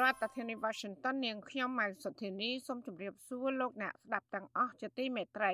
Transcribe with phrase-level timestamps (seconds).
[0.00, 5.52] រដ្ឋធានី Washington នាងខ្ញុំម៉ៅសុធានីសូមជម្រាបសួរលោកអ្នកស្ដាប់ទាំងអស់ជាទីមេត្រី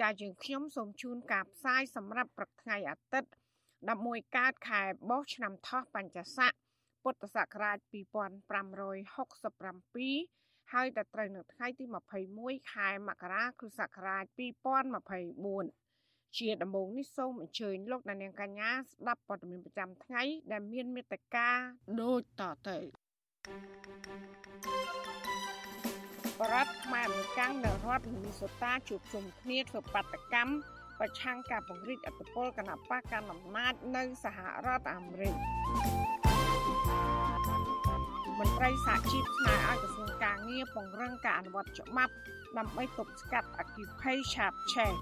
[0.00, 3.30] ចាយើងខ្ញុំសូមជូនការផ្សាយសម្រាប់ព្រឹកថ្ងៃអាទិត្យ
[3.82, 6.52] 11កើតខែបោះឆ្នាំថោះបัญចស័ក
[7.02, 11.84] ពុទ្ធសករាជ2567ហើយដល់ត្រូវនៅថ្ងៃទី
[12.28, 14.24] 21ខែមករាគ្រិស្តសករាជ
[15.12, 21.48] 2024ជាដំបូងនេះសូមអញ្ជើញលោកអ្នកនាងកញ្ញាស្ដាប់ព័ត៌មានប្រចាំថ្ងៃដែលមានមេត្តា
[22.02, 22.78] ដូចតទៅ
[26.40, 30.52] បរដ្ឋខ្មែរមួយកាំងនៅរដ្ឋមីនីសូតាជួបជុំគ្នាធ្វើបាតកម្ម
[30.98, 35.34] ប្រឆាំងការពង្រីកអធិបុលគណបកកណ្ដាលអំណាចនៅសហរដ្ឋអាមេរិក
[38.38, 42.12] មន្ត្រីសហជីពស្នើឲ្យក្រសួងការងារពង្រឹងការអនុវត្តច្បាប់
[42.58, 44.92] ដើម្បីទប់ស្កាត់អគិភ័យឆាបឆេះ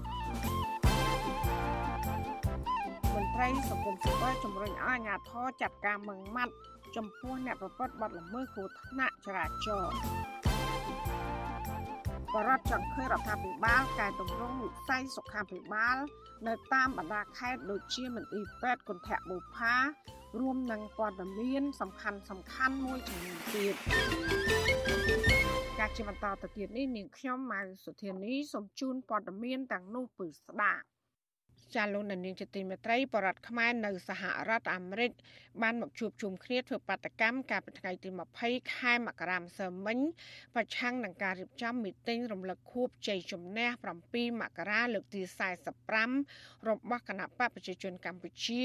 [3.15, 6.53] មន្ត្រីសង្គមស៊ីវិលជំរុញឲ្យអាជ្ញាធរចាត់ការមឹងម៉ាត់
[6.95, 9.93] ចំពោះអ្នកប្រព្រឹត្តបទល្មើសគ្រោះថ្នាក់ចរាចរណ៍
[12.33, 15.97] បរដ្ឋចង់ឃើញរដ្ឋាភិបាលកែតម្រង់វិស័យសុខាភិបាល
[16.47, 19.75] នៅតាមបណ្ដាខេត្តដូចជាមន្ទីរពេទ្យគន្ធបុប្ផា
[20.39, 23.75] រួមនឹងព័ត៌មានសំខាន់សំខាន់មួយចំនួនទៀត
[25.79, 30.83] ការជាបន្តទៅទៀតនេះនាងខ្ញុំម៉ៅសុធានីសូមជូនព័ត៌មានទាំងនោះពឺស្ដាប់
[31.75, 35.11] ចាលោកនាងជាទីមេត្រីបរដ្ឋខ្មែរនៅសហរដ្ឋអាមេរិក
[35.61, 38.09] បានមកជួបជុំគ្នាធ្វើបាតកម្មកាលពីថ្ងៃទី
[38.41, 39.99] 20ខែមករាម្សិលមិញ
[40.55, 43.69] ប្រឆាំងនឹងការរៀបចំមីតិងរំលឹកខួបជ័យជំនះ
[44.05, 45.21] 7មករាលើកទី
[45.95, 48.63] 45របស់គណៈបកប្រជាជនកម្ពុជា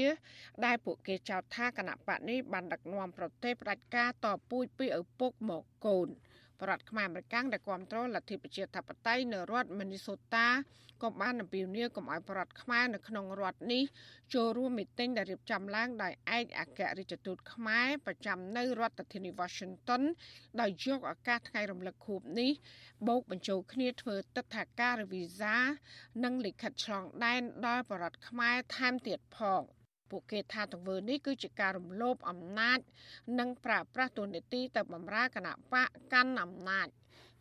[0.65, 6.28] ដែលពួកគេចោទថាគណៈបកនេះបានដឹកនាំប្រទេសផ្ដាច់ការតពូជពីឪពុកមកកូនប
[6.67, 10.47] រដ្ឋខ្មែរអមេរិកដែលគ្រប់គ្រងលទ្ធិប្រជាធិបតេយ្យនៅរដ្ឋមីនីសូតា
[11.03, 13.83] ក៏បានអំពាវនាវកុំឲ្យបរដ្ឋខ្មែរនៅក្នុងរដ្ឋនេះ
[14.33, 20.01] ចូលរួមមីតិញដែលរៀបចំឡើងដោយឯកអគ្គរដ្ឋទូតខ្មែរប្រចាំនៅរដ្ឋធានី Washington
[20.61, 22.51] ដោយយកឱកាសថ្ងៃរំលឹកខួបនេះ
[23.07, 25.57] បូកបញ្ចូលគ្នាធ្វើទឹកថាការវីសា
[26.23, 29.63] និងលិខិតឆ្លងដែនដល់បរដ្ឋខ្មែរថែមទៀតផង
[30.11, 32.79] ពួកគេថាទង្វើនេះគឺជាការរំលោភអំណាច
[33.39, 36.87] និងប្រើប្រាស់ទូនីតិទៅបម្រើគណៈបកកាន់អំណាច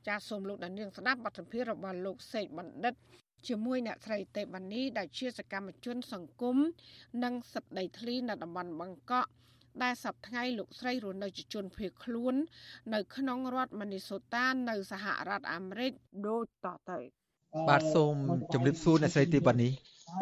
[0.06, 2.94] ចាសសូមលោកដានៀងស្ដាប់បទសម្ភាសន៍របស់លោកសេកបណ្ឌិត
[3.48, 6.56] ជាមួយអ្នកស្រីទេវនីដែលជាសកម្មជនសង្គម
[7.24, 9.28] និងសិទ្ធិដីធ្លីនៅតំបន់បឹងកក់
[9.82, 12.34] ដែលសប្តាហ៍លោកស្រីរស់នៅជាជនភៀសខ្លួន
[12.94, 15.92] នៅក្នុងរដ្ឋមីនីសូតានៅសហរដ្ឋអាមេរិក
[16.28, 16.98] ដូចតទៅ
[17.69, 18.14] បាទសូម
[18.53, 19.69] ជម្រាបសួរអ្នកស្រីទេវនី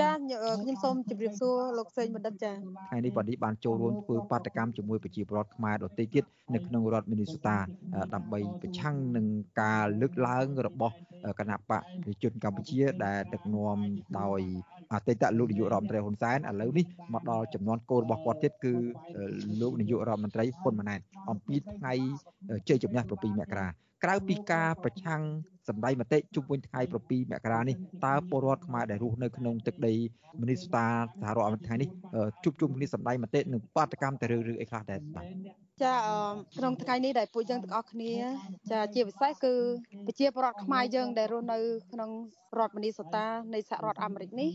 [0.01, 7.57] ចាខ្ញុំសូមជម្រាបសួរលោកសេងបណ្ឌិតចាថ្ងៃនេះបាទនេះបានចូលរួមធ្វើបាតកម្មជាមួយប្រជាពលរដ្ឋខ្មែរដទៃទៀតនៅក្នុងរដ្ឋមីនីសូតា
[8.15, 9.27] ដើម្បីប្រឆាំងនឹង
[9.63, 10.95] ការលើកឡើងរបស់
[11.39, 13.79] គណៈបកប្រជាជនកម្ពុជា ដែលដឹកនាំ
[14.21, 14.41] ដោយ
[14.93, 16.85] អតីតលោកនាយករដ្ឋមន្ត្រីហ៊ុនសែនឥឡូវនេះ
[17.15, 18.75] មកដល់ចំនួនកូនរបស់គាត់ទៀតគឺ
[19.61, 21.01] លោកនាយករដ្ឋមន្ត្រីហ៊ុនម៉ាណែត
[21.31, 21.93] អំពីថ្ងៃ
[22.69, 23.67] ជ័យជំនះ7មករា
[24.05, 25.23] ក្រៅពីការប្រឆាំង
[25.69, 29.95] សម្ដីមតិជុំវិញថ្ងៃ7មករានេះតើពលរដ្ឋខ្មែរដែលរស់នៅក្នុងទឹកដី
[30.41, 30.87] មនីស្តា
[31.21, 31.89] សហរដ្ឋអាមេរិកថ្ងៃនេះ
[32.45, 35.25] ជួបជុំគ្នាសម្ដីមតិនិងបាតកម្មទៅរឿងរឿងអីខ្លះដែរបាទ
[35.83, 35.95] ចា
[36.57, 38.13] ក្នុងថ្ងៃនេះដែលពួកយើងទាំងអស់គ្នា
[38.71, 39.55] ចាជាពិសេសគឺ
[40.07, 41.59] ប្រជាពលរដ្ឋខ្មែរយើង ដែលរស់នៅ
[41.93, 42.11] ក្នុង
[42.59, 44.51] រដ្ឋមនីសូតានៃសហរដ្ឋអាមេរិកនេះ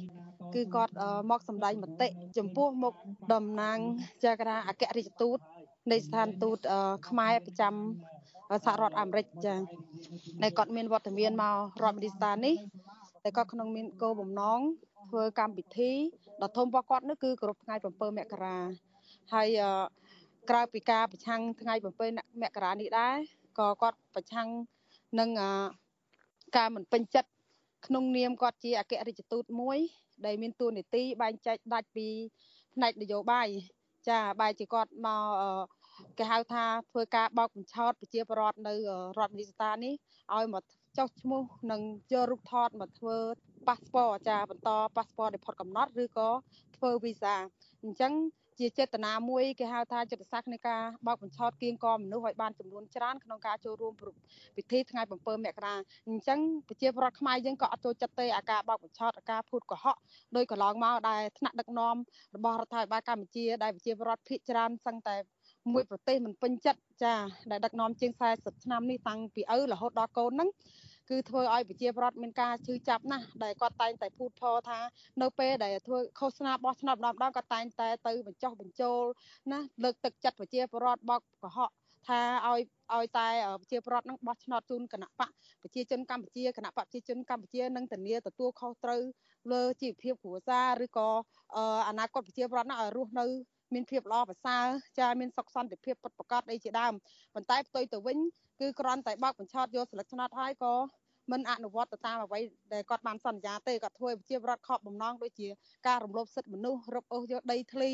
[0.55, 0.93] គឺគាត់
[1.29, 2.07] មកសម្ដែងមតិ
[2.37, 2.93] ចំពោះមុខ
[3.33, 3.79] តំណាង
[4.23, 5.39] ចាកណាអគ្គរដ្ឋទូត
[5.91, 6.57] នៃស្ថានទូត
[7.09, 7.73] ខ្មែរប្រចាំ
[8.65, 9.53] សហរដ្ឋអាមេរិកចា
[10.43, 12.55] ដែលគាត់មានវត្តមានមករដ្ឋមីនីស្តានេះ
[13.23, 14.59] តែគាត់ក្នុងមានគោលបំណង
[15.09, 15.91] ធ្វើកម្មវិធី
[16.41, 18.57] ដ៏ធំរបស់គាត់នោះគឺគោរពថ្ងៃ7មករា
[19.33, 19.47] ហើយ
[20.49, 21.85] ក្រៅពីការប្រឆាំងថ្ងៃ7
[22.41, 23.15] មករានេះដែរ
[23.59, 24.47] ក៏គាត់ប្រឆាំង
[25.19, 25.29] នឹង
[26.57, 27.29] ការមិនពេញចិត្ត
[27.85, 29.77] ក្នុងនាមគាត់ជាអគ្គរដ្ឋទូតមួយ
[30.25, 32.07] ដែលមានតួនាទីបែងចែកដាច់ពី
[32.75, 33.47] ផ្នែកនយោបាយ
[34.09, 35.07] ចាបែរជាគាត់ម
[35.63, 35.67] ក
[36.17, 38.73] គេហៅថាធ្វើការបោកបញ្ឆោតប្រជាពលរដ្ឋនៅ
[39.17, 39.93] រដ្ឋមីនីស្តានេះ
[40.35, 40.63] ឲ្យមក
[40.97, 41.41] ចុះឈ្មោះ
[41.71, 43.17] និងយករូបថតមកធ្វើ
[43.67, 46.29] ប៉ាសពតចាបន្តប៉ាសពតដែលផុតកំណត់ឬក៏
[46.77, 47.35] ធ្វើវីសា
[47.83, 48.13] អញ្ចឹង
[48.59, 53.93] ជាចេតនាមួយគេហៅថាចិត្តសាស្ត្រនៃការបោកបញ្ឆោតគៀងកមនុស្សឲ្យបានចំនួនច្រើនក្នុងការចូលរួម
[54.57, 55.75] ពិធីថ្ងៃ7មករា
[56.07, 59.97] អញ្ចឹងប្រជាពលរដ្ឋខ្មែរយើងក៏អត់ចូលចិត្តទេអាការបោកបញ្ឆោតអាការភូតកុហក
[60.35, 61.95] ដោយកន្លងមកដែលថ្នាក់ដឹកនាំ
[62.35, 65.15] របស់រដ្ឋាភិបាលកម្ពុជាដែលប្រជាពលរដ្ឋភាគច្រើនសឹងតែ
[65.73, 67.13] មួយប្រទេសមិនពេញចិត្តចា
[67.51, 70.49] ដែលដឹកនាំជាង40ឆ្នាំនេះតាំងពីឪរហូតដល់កូនហ្នឹង
[71.09, 74.79] គឺធ្វើឲ្យប្រជាពលរដ្ឋមានការឈឺចាប់ណាស់ដែលគាត់តែងតែพูดផថា
[75.21, 78.99] នៅពេលដែលធ្វើឃោសនាបោះឆ្នោតម្ដងម្ដងគាត់តែងតែទៅបញ្ចុះបញ្ចូល
[79.51, 81.71] ណាលើកទឹកចិត្តប្រជាពលរដ្ឋបោកកុហក
[82.07, 82.61] ថាឲ្យ
[82.95, 83.27] ឲ្យតែ
[83.61, 85.29] ប្រជាពលរដ្ឋនឹងបោះឆ្នោតជូនគណៈបក
[85.61, 89.01] ប្រជាជនកម្ពុជាគណៈបកប្រជាជនកម្ពុជានឹងធានាទទួលខុសត្រូវ
[89.51, 91.09] លើជីវភាពគ្រួសារឬក៏
[91.89, 93.25] អនាគតប្រជាពលរដ្ឋនោះឲ្យរស់នៅ
[93.73, 94.65] មានភាពល្អប្រសើរ
[94.99, 96.93] ចាមានសុខសន្តិភាពពិតប្រាកដអីជាដើម
[97.33, 98.17] ប៉ុន្តែផ្ទុយទៅវិញ
[98.61, 100.73] គឺគ្រាន់តែបោកបញ្ឆោតយកសិលឹកឆ្នោតហើយក៏
[101.31, 102.39] មិនអនុវត្តទៅតាមអ្វី
[102.73, 105.47] ដែលគាត់បានសន្យាទេគាត់ធ្វើឲ្យប្រជាពលរដ្ឋខកបំណងដូចជា
[105.87, 107.91] ការរំលោភសិទ្ធិមនុស្សរឹបអូសយកដីធ្លី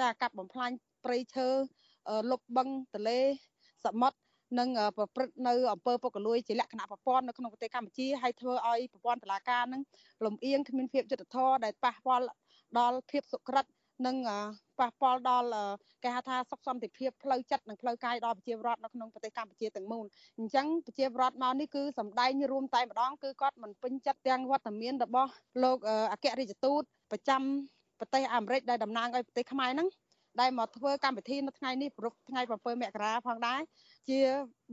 [0.00, 0.70] ចាកាប់បំផ្លាញ
[1.04, 1.48] ព្រៃឈើ
[2.30, 3.20] លុបបឹងទលេ
[3.84, 4.18] សមុទ្រ
[4.58, 9.82] និងប្រព្រឹត្តនៅអំពើពុករលួយជាលក្ខណៈប្រព័ន្ធនៅក្នុងប្រទេសកម្ពុជាហើយធ្វើឲ្យប្រព័ន្ធតុលាការនឹង
[10.24, 12.24] លំអៀងគ្មានភាពយុត្តិធម៌ដែលប៉ះពាល់
[12.78, 13.64] ដល់ភាពសុក្រិត
[14.06, 14.16] និង
[14.78, 15.48] ប៉ះពាល់ដល់
[16.04, 20.04] គេហៅថាសុខសន្តិភាពផ្លូវចិត្តនិងផ្លូវកាយដល់ប្រជាពលរដ្ឋនៅក្នុងប្រទេសកម្ពុជាទាំងមូល
[20.38, 25.30] អញ្ចឹងប្រជាពលរដ្ឋមកនេះគឺសម្ដែងរួមតែម្ដងគឺគាត់មិនពេញចិត្តទាំងវត្តមានរបស់
[25.62, 25.78] លោក
[26.12, 27.42] អគ្គរដ្ឋទូតប្រចាំ
[28.00, 29.88] ប្រទេសអាមេរិកដែលតំណាងឲ្យប្រទេសខ្មែរហ្នឹង
[30.40, 32.52] ដែលមកធ្វើកម្មវិធីនៅថ្ងៃនេះប្រពថ្ងៃ7
[32.82, 33.60] មករាផងដែរ
[34.08, 34.18] ជា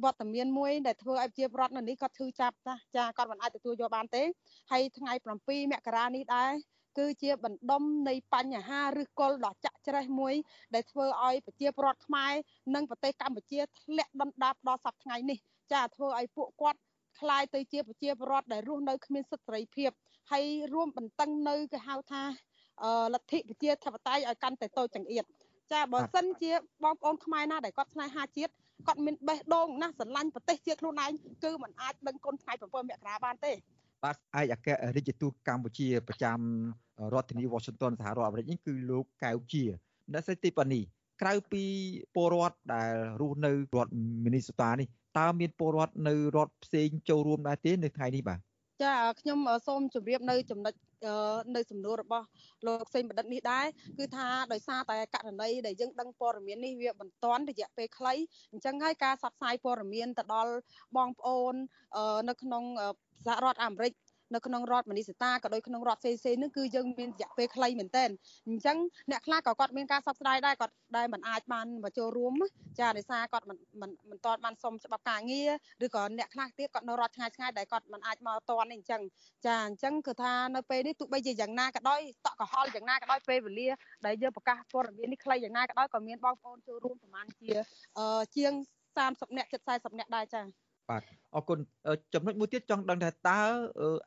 [0.04, 2.56] វត្តមានមួយដែលធ្វើឲ្យជាប្រដ្ឋនៅនេះគាត់ឈឺចាប់
[2.96, 4.24] ចាគាត់មិនអាចទទួលយកបានទេ
[4.72, 6.52] ហើយថ្ងៃ7មករានេះដែរ
[6.99, 10.35] គឺជាបណ្ដុំនៃបញ្ហាឬគល់ដ៏ចាក់ច្រេះមួយ
[10.75, 12.33] ដែលធ្វើឲ្យប្រជាពលរដ្ឋខ្មែរ
[12.75, 15.39] និងប្រទេសកម្ពុជាធ្លាក់ដុនដាបដល់សប្តាហ៍ថ្ងៃនេះ
[15.73, 16.81] ចាធ្វើឲ្យពួកគាត់
[17.21, 19.91] คล้ายទៅជាប្រជាពលរដ្ឋដែលរស់នៅគ្មានសិទ្ធិសេរីភាព
[20.31, 20.45] ហើយ
[20.75, 22.23] រួមបន្តឹងនៅគេហៅថា
[23.15, 25.25] លទ្ធិប្រជាធិបតេយ្យឲ្យកាន់តែតូចចង្អៀត
[25.73, 26.53] ចាបើសិនជា
[26.85, 28.53] បងប្អូនខ្មែរណាដែលគាត់ស្នេហាជាតិ
[28.87, 31.13] គាត់មានបេះដូងណាស្រឡាញ់ប្រទេសជាតិខ្លួនឯង
[31.45, 33.53] គឺมันអាចដឹងគុណថ្ងៃ7មករាបានទេ
[34.04, 36.40] បាទឯកអគ្គរដ្ឋទូតកម្ពុជាប្រចាំ
[37.14, 39.64] រដ្ឋធានី Washington សហរដ្ឋអាមេរិកនេះគឺលោកកៅជា
[40.14, 40.82] អ្នកស្រីទីប៉ានី
[41.22, 41.64] ក្រៅពី
[42.16, 42.92] ពលរដ្ឋដែល
[43.22, 44.88] រស់នៅរដ្ឋមីនីសូតានេះ
[45.20, 48.40] តើមានពលរដ្ឋនៅរដ្ឋផ្សេងចូលរួមដែរទេនៅថ្ងៃនេះបាទ
[48.84, 50.74] ចាខ្ញុំសូមជម្រាបនៅចំណុច
[51.56, 52.26] នៅសំណួររបស់
[52.68, 53.66] លោកសេងបណ្ឌិតនេះដែរ
[53.98, 58.14] គឺថាដោយសារតែករណីដែលយើងដឹងព័ត៌មាននេះវាមិនតាន់រយៈពេលខ្លី
[58.52, 60.54] អញ្ចឹងហើយការផ្សព្វផ្សាយព័ត៌មានទៅដល់
[60.98, 61.54] បងប្អូន
[62.30, 62.64] នៅក្នុង
[63.26, 63.94] សហរដ្ឋអាមេរិក
[64.34, 68.06] នៅក្នុងរដ្ឋមនីសតាក៏ដូចក្នុងរដ្ឋផ្សេងផ្សេងហ្នឹងគឺយើងមានរយៈពេលខ្លីមែនតើ
[68.48, 68.78] អញ្ចឹង
[69.12, 72.34] អ្នកខ្លះក៏គាត់មានការសោកស្ដាយដែរគាត់ដែលមិនអាចបានមកចូលរួម
[72.80, 75.50] ចាដោយសារគាត់មិនមិនមិនទាន់បានសុំច្បាប់ការងារ
[75.86, 79.02] ឬក៏អ្នកខ្លះទៀតគាត់នៅរដ្ឋឆ្ងាយឆ្ងាយដែលគាត់មិនអាចមកទាន់អញ្ចឹង
[79.46, 83.70] ចាអញ្ចឹងគឺថានៅពេលនេះទោះបីជាយ៉ាងណាក៏ដោយតក់កុហលយ៉ាងណាក៏ដោយពេលវេលា
[84.06, 87.50] ដែលយើងប្រកាសព័ត៌មាននេះខ្លីយ៉ាងណាក៏ដោយក៏មានបងប្អូនចូលរួមប្រហែលជា
[88.36, 88.54] ជាង
[88.98, 90.42] 30នាក់ជិត40នាក់ដែរចា
[90.90, 91.02] បាទ
[91.36, 91.60] អរគុណ
[92.14, 93.42] ចំណុចមួយទៀតចង់ដឹងថាតើ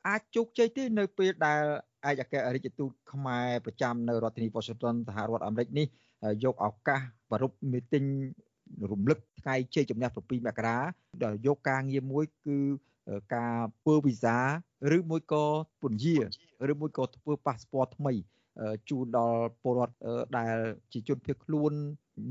[0.09, 1.63] អាចជោគជ័យទេនៅពេលដែល
[2.09, 5.87] ឯកអគ្គរដ្ឋទូតខ្មែរប្រចាំនៅរដ្ឋធានី Washington សហរដ្ឋអាមេរិកនេះ
[6.45, 7.01] យកឱកាស
[7.31, 8.05] ប្រពៃមីទីង
[8.91, 10.79] រំលឹកថ្ងៃជ័យជំនះ7មករា
[11.23, 12.59] ដែលយកការងារមួយគឺ
[13.35, 14.37] ការធ្វើវីសា
[14.97, 15.45] ឬមួយក៏
[15.83, 16.17] ពន្យា
[16.73, 18.13] ឬមួយក៏ធ្វើប៉ាសពតថ្មី
[18.89, 19.97] ជូនដល់ពលរដ្ឋ
[20.37, 20.57] ដែល
[20.93, 21.73] ជាជនភៀសខ្លួន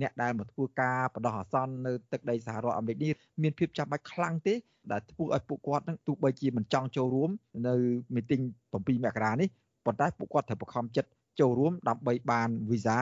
[0.02, 4.54] អ្នកដែលមកធ្វើការបដោះអាសន្ននៅទឹកដីសហរដ្ឋអាមេរិកនេះមានភាពចាំបាច់ខ្លាំងទេ
[4.92, 7.30] ដែលធ្វើឲ្យពួកគាត់នឹងទោះបីជាមិនចង់ចូលរួម
[7.68, 7.76] នៅ
[8.16, 8.42] មីទីង
[8.74, 9.50] 7មករានេះ
[9.86, 11.10] ប៉ុន្តែពួកគាត់ត្រូវបង្ខំចិត្ត
[11.40, 12.98] ចូលរួមដើម្បីបានវីសា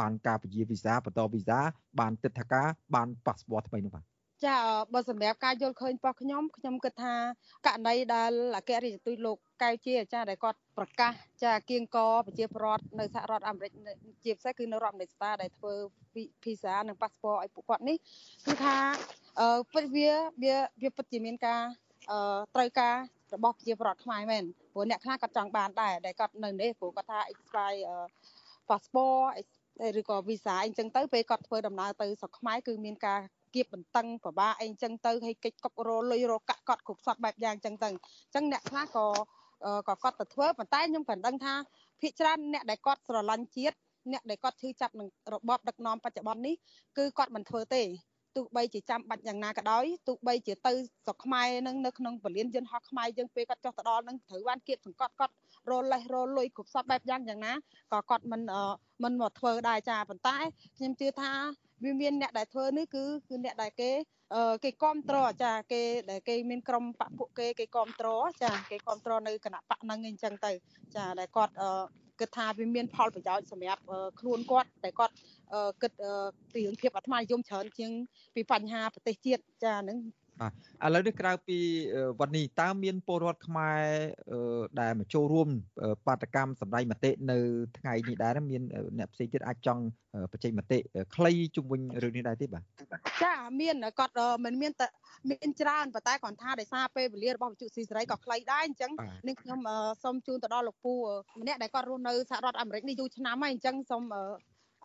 [0.00, 1.58] បានការពជាវីសាបន្តវីសា
[2.00, 4.04] បានទិដ្ឋាការបានប៉ាសពតថ្មីនោះបាទ
[4.46, 4.56] ចា
[4.92, 7.14] បើសម្រាប់ការយល់ឃើញរបស់ខ្ញុំខ្ញុំគិតថា
[7.66, 11.12] ករណីដែលអគ្គរដ្ឋទូតលោកកៅជាអាចារ្យដែលគាត់ប្រកាស
[11.44, 13.72] ចាគៀងកប្រជាពលរដ្ឋនៅសហរដ្ឋអាមេរិក
[14.24, 15.72] ជាពិសេសគឺនៅរដ្ឋអាមេរិកស្តាដែលធ្វើ
[16.44, 17.96] វីសានិងប៉ាសពតឲ្យពួកគាត់នេះ
[18.46, 18.76] គឺថា
[19.40, 20.10] អឺពិតវា
[20.42, 21.60] វាវាពិតជាមានការ
[22.10, 22.96] អឺត្រូវការ
[23.34, 27.80] របស់ប្រជាពលរដ្ឋខ្មែរមែនព្រោះអ្នកខ្លះគាត់ចង់បានដែរដែលគាត់នៅនេះព្រោះគាត់ថា expire
[28.68, 29.30] passport
[30.00, 33.20] ឬក៏ visa អីចឹងទៅពេលគាត់ធ្វើដំណើរទៅស្រុកខ្មែរគឺមានការ
[33.54, 39.06] គៀបបន្តឹងប្របាអីចឹងទៅឲ្យកិច្ចកុករលុយរកាក់កត់គ្រប់សពបែបយ៉ាងចឹងទៅអញ្ចឹងអ្នកខ្លះក៏
[39.88, 41.54] ក៏គាត់ទៅធ្វើប៉ុន្តែខ្ញុំក៏ដឹងថា
[42.00, 43.76] ភាគច្រើនអ្នកដែលគាត់ស្រឡាញ់ជាតិ
[44.12, 46.54] អ្នកដែលគាត់ឈឺចាប់នឹងរបបដឹកនាំបច្ចុប្បន្ននេះ
[46.98, 47.82] គឺគាត់មិនធ្វើទេ
[48.36, 50.72] ទោះបីជាចាំបាច់យ៉ាងណាក៏ដោយទោះបីជាទៅ
[51.04, 55.34] ស្រុកខ្មែរនឹងនៅក្នុងពលានយន្តហោះខ្មែរយើងពេលគាត់ចុះទៅដល់នឹងត្រូវបានគៀបសង្កត់គាត់
[55.70, 57.52] រលេះរលុយគ្រប់សពបែបយ៉ាងយ៉ាងណា
[57.92, 58.42] ក៏គាត់មិន
[59.04, 60.36] មិនមកធ្វើដែរចាប៉ុន្តែ
[60.76, 61.32] ខ្ញុំជឿថា
[61.84, 63.90] វាមានអ្នកដែលធ្វើនេះគឺគឺអ្នកដែលគេ
[64.64, 70.52] គេគ្រប់គ្រងចាគេដែលគេមានក្រុមបពពួកគេគេគ្រប់គ្រងចាគេគ្រប់គ្រងនៅគណៈបកហ្នឹងអីចឹងទៅ
[70.96, 71.54] ចាដែលគាត់
[72.20, 73.82] គិតថាវាមានផលប្រយោជន៍សម្រាប់
[74.20, 75.14] ខ្លួនគាត់តែគាត់
[75.82, 75.92] គិត
[76.52, 77.90] ពីរឿងភាពអាត្មានិយមច្រើនជាង
[78.34, 79.98] ពីបញ្ហាប្រទេសជាតិចាហ្នឹង
[80.84, 81.58] ឥឡូវនេះក្រៅពី
[82.20, 83.82] វត្តនេះតើមានពលរដ្ឋខ្មែរ
[84.80, 85.48] ដែលមកចូលរួម
[86.06, 87.38] បាតកម្មសម្ដែងមតិនៅ
[87.78, 88.62] ថ្ងៃនេះដែរមាន
[88.98, 89.82] អ្នកផ្សេងទៀតអាចចង់
[90.32, 90.78] បញ្ចេញមតិ
[91.14, 92.62] ខ្លីជុំវិញរឿងនេះដែរទេបាទ
[93.22, 94.86] ចាមានគាត់មិនមានតែ
[95.30, 98.92] មានច្រើនប៉ុន្តែគាត់ថាដោយសារពេលវេលារបស់វិទ្យុស៊ីសេរីក៏ខ្លីដែរអញ្ចឹង
[99.28, 99.58] នឹងខ្ញុំ
[100.02, 100.94] សូមជូនទៅដល់លោកពូ
[101.40, 104.02] ម្នាក់ដែលគាត់រស់នៅសហរដ្ឋអាមេរិកនេះយូរឆ្នាំហើយអញ្ចឹងសូម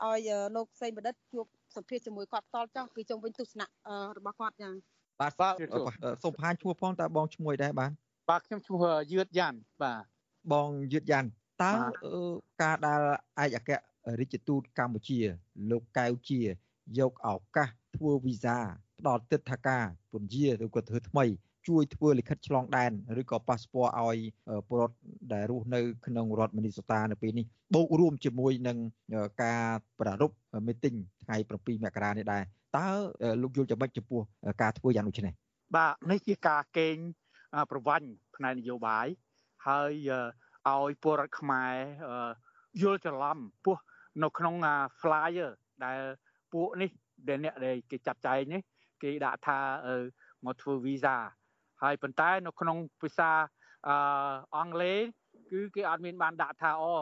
[0.04, 1.46] ឲ្យលោកសេងបណ្ឌិតជួប
[1.76, 3.68] សម្ភាសជាមួយគាត់ផ្ទាល់ចុះពីជុំវិញទស្សនៈ
[4.18, 4.76] របស់គាត់យ៉ាង
[5.22, 5.54] បាទបាទ
[6.24, 7.92] សូមបង្ហាញឈ្មោះផងតើបងឈ្មោះអីដែរបាទ
[8.30, 10.04] បាទខ្ញុំឈ្មោះយឿតយ៉ាន់បាទ
[10.54, 11.30] បងយឿតយ៉ាន់
[11.64, 11.72] តើ
[12.62, 13.02] ការដែល
[13.44, 13.72] ឯកអគ្គ
[14.20, 15.20] រដ្ឋទូតកម្ពុជា
[15.72, 16.42] លោកកៅជា
[17.00, 18.58] យកឱកាសធ្វើវីសា
[19.00, 21.26] ផ្ដល់ទិដ្ឋាការពន្យាឬក៏ធ្វើថ្មី
[21.68, 24.18] ជួយធ្វើលិខិតឆ្លងដែនឬក៏ប៉ាសពតឲ្យ
[24.68, 24.98] ពលរដ្ឋ
[25.34, 27.46] ដែលរស់នៅក្នុងរដ្ឋមីនីសូតានៅពេលនេះ
[27.76, 28.78] បូករួមជាមួយនឹង
[29.44, 29.64] ការ
[30.00, 32.44] ប្រារព្ធមីទីងថ្ងៃ7មករានេះដែរ
[32.76, 32.88] តើ
[33.42, 34.22] លោកយល់យ៉ាងម៉េចចំពោះ
[34.62, 35.34] ការធ្វើយ៉ាងដូចនេះ
[35.76, 36.98] បាទនេះជាការកេង
[37.72, 39.08] ប្រវ័ញ្ចផ្នែកនយោបាយ
[39.68, 39.92] ហើយ
[40.70, 41.76] ឲ្យពលរដ្ឋខ្មែរ
[42.82, 43.78] យល់ច្រឡំពោះ
[44.24, 44.56] នៅក្នុង
[45.00, 45.52] flyer
[45.86, 46.00] ដែល
[46.54, 46.90] ពួកនេះ
[47.28, 48.62] ដែលអ្នកដែលគេចាត់ចែងនេះ
[49.04, 49.60] គេដាក់ថា
[50.46, 51.18] មកធ្វើ visa
[51.84, 53.32] ហើយប៉ុន្តែនៅក្នុងភាសា
[53.88, 53.90] អ
[54.56, 55.00] អង់គ្លេស
[55.52, 56.94] គឺគេអត់មានបានដាក់ថាអូ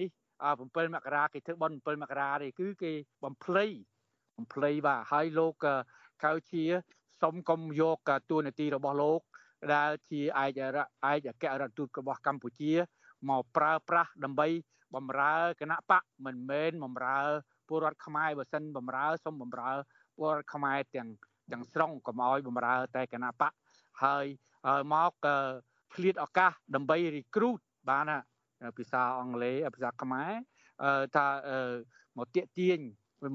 [0.00, 0.08] នេះ
[0.50, 2.92] 7មករាគេធ្វើបន់7មករាទេគឺគេ
[3.24, 3.66] បំភ្លៃ
[4.36, 5.52] បំភ្លៃបាទហើយលោក
[6.24, 6.64] កៅជា
[7.22, 9.20] សុំកុំយកតួនាទីរបស់លោក
[9.74, 12.72] ដែលជាឯកឯកអគ្គរដ្ឋទូតរបស់កម្ពុជា
[13.28, 14.48] មកប្រើប្រាស់ដើម្បី
[14.94, 17.18] បំរើគណៈបកមិនមែនបំរើ
[17.68, 19.70] ពលរដ្ឋខ្មែរបើសិនបំរើសុំបំរើ
[20.16, 21.08] ពលរដ្ឋខ្មែរទាំង
[21.52, 23.52] ទាំងស្រុងកុំឲ្យបំរើតែគណៈបក
[24.04, 24.26] ហើយ
[24.92, 25.12] មក
[25.94, 27.60] ឆ្លៀតឱកាសដើម្បី recruit
[27.90, 28.04] បាន
[28.76, 30.30] ភាសាអង់គ្លេសភាសាខ្មែរ
[31.16, 31.26] ថា
[32.18, 32.78] មកទាក់ទាញ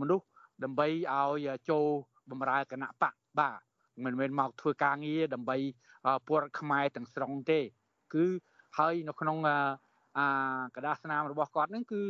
[0.01, 0.25] មនុស្ស
[0.64, 1.86] ដើម្បីឲ្យចូល
[2.30, 3.60] បម្រើគណៈបកបាទ
[4.04, 5.56] មិនមែនមកធ្វើការងារដើម្បី
[6.26, 7.60] ពលរដ្ឋខ្មែរទាំងស្រុងទេ
[8.14, 8.24] គឺ
[8.78, 9.38] ហើយនៅក្នុង
[10.18, 10.26] អា
[10.74, 12.02] กระดาษស្នាមរបស់គាត់ហ្នឹងគឺ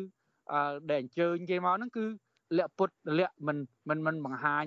[0.91, 2.05] ដែលអញ្ជើញគេមកហ្នឹងគឺ
[2.59, 3.59] លក្ខពុតលក្ខមិន
[3.89, 4.65] មិនមិនបង្ហាញ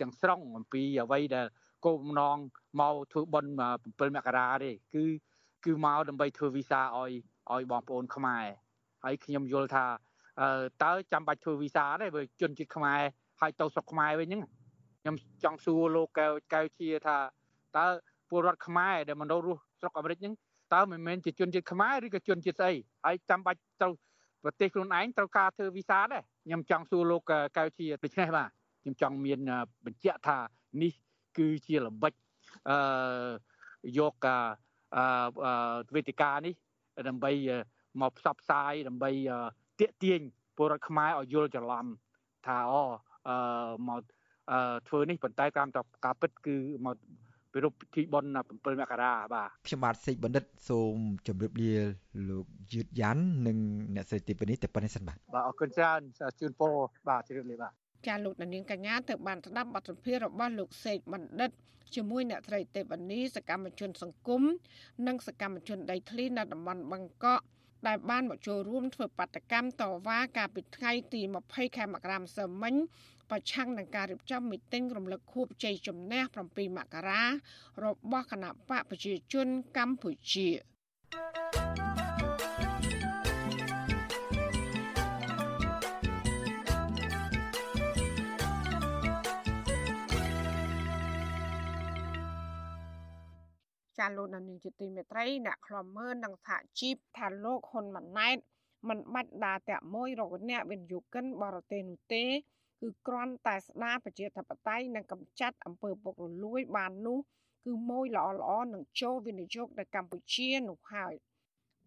[0.00, 1.46] ទាំងស្រុងអំពីអ្វីដែល
[1.84, 2.36] គោលបំណង
[2.80, 3.50] មកធ្វើបន់
[3.82, 5.04] 7មករាទេគឺ
[5.64, 7.12] គឺមកដើម្បីធ្វើវីសាឲ្យ
[7.52, 8.46] ឲ្យបងប្អូនខ្មែរ
[9.04, 9.84] ហើយខ្ញុំយល់ថា
[10.83, 13.01] តើចាំបាច់ធ្វើវីសាទេបើជនជាតិខ្មែរ
[13.41, 14.41] ហើយទៅស្រុកខ្មែរវិញហ្នឹង
[15.01, 17.17] ខ្ញុំចង់សួរលោកកែវកែវជាថា
[17.77, 17.85] តើ
[18.29, 20.33] ពលរដ្ឋខ្មែរដែលមកនៅរស់ស្រុកអាមេរិកហ្នឹង
[20.73, 22.73] តើមិនមែនជាជនជាតិខ្មែរឬក៏ជនជាតិស្អី
[23.05, 23.87] ហើយចាំបាច់ទៅ
[24.43, 27.21] ប្រទេសខ្លួនឯងត្រូវការធ្វើវីសាដែរខ្ញុំចង់សួរលោក
[27.57, 28.49] កៅជាដូច្នេះបាទ
[28.81, 29.39] ខ្ញុំចង់មាន
[29.85, 30.37] បញ្ជាក់ថា
[30.81, 30.93] នេះ
[31.37, 32.13] គឺជាល្បិច
[32.69, 32.77] អឺ
[33.97, 34.13] យក
[34.95, 36.53] អឺវេទិកានេះ
[37.07, 37.31] ដើម្បី
[38.01, 39.11] មកផ្សព្វផ្សាយដើម្បី
[39.79, 40.19] ទាក់ទាញ
[40.57, 41.85] ពលរដ្ឋខ្មែរឲ្យយល់ច្រឡំ
[42.47, 42.83] ថាអូ
[43.27, 43.37] អឺ
[43.87, 44.01] មក
[44.87, 45.67] ធ្វើនេះប៉ុន្តែតាម
[46.05, 46.55] ការពិតគឺ
[46.85, 46.95] មក
[47.53, 50.95] ពិរុបពិធីបុណ្យ7មករាបាទខ្ញុំបាទសេកបណ្ឌិតសូម
[51.27, 51.73] ជម្រាបលា
[52.29, 53.57] លោកយឺតយ៉ាន់និង
[53.95, 55.99] អ្នកស្រីទីពនេះតែប៉ុណ្្នេះសិនបាទបាទអរគុណច្រើន
[56.39, 56.73] ជូនពរ
[57.09, 57.73] បាទជម្រាបលាបាទ
[58.07, 61.51] ចាលោកនាងកញ្ញាទៅបានស្ដាប់បទសម្ភាសន៍របស់លោកសេកបណ្ឌិត
[61.95, 64.41] ជាមួយអ្នកស្រីទេវនីសកម្មជនសង្គម
[65.07, 67.43] និងសកម្មជនដីធ្លីនៅតំបន់បឹងកក់
[67.87, 72.75] ដែលបានមកចូលរួមធ្វើបាតកម្មតវ៉ាកាលពីថ្ងៃទី20ខែមករាម្សិលមិញ
[73.29, 77.23] ប្រឆាំងនឹងការរៀបចំមីតិងរំលឹកខួបជ័យជំនះ7មករា
[77.83, 81.46] របស់គណៈបកប្រជាជនកម្ពុជា
[93.99, 98.37] ចាលោកនានីជាទីមេត្រីអ្នកខ្លំមើលនឹងថាជីពថាលោកហ៊ុនម៉ាណែត
[98.89, 102.25] មិនបាច់ដើរតាក់មួយរកអ្នកវិនិយោគិនបរទេសនោះទេ
[102.81, 107.19] គឺគ្រាន់តែស្ដារប្រជាធិបតេយ្យនិងកម្ចាត់អំពើពុករលួយបាននោះ
[107.65, 111.13] គឺម៉ួយល្អល្អនឹងចូលវិនិយោគនៅកម្ពុជានោះហើយ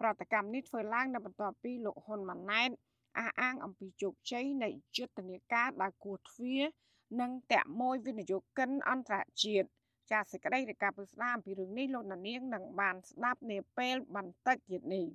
[0.00, 2.70] ប្រតិកម្មនេះធ្វើឡើងនៅបន្ទាប់ពីលោកហ៊ុនម៉ាណែត
[3.18, 6.62] អះអាងអំពីជោគជ័យនៃយុទ្ធនាការដើរគោះទ្វារ
[7.20, 9.68] និងតាក់មួយវិនិយោគិនអន្តរជាតិ
[10.12, 15.06] ចាសសេចក្តីរាយការណ៍ពីស្ដាមពីរឿងនេះលោកនាងនឹងបានស្ដាប់នាពេលបន្តិចទៀតនេះ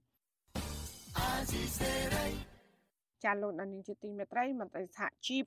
[3.24, 5.44] ចាលោកនាងជាទីមេត្រីមន្ត្រីសហជីព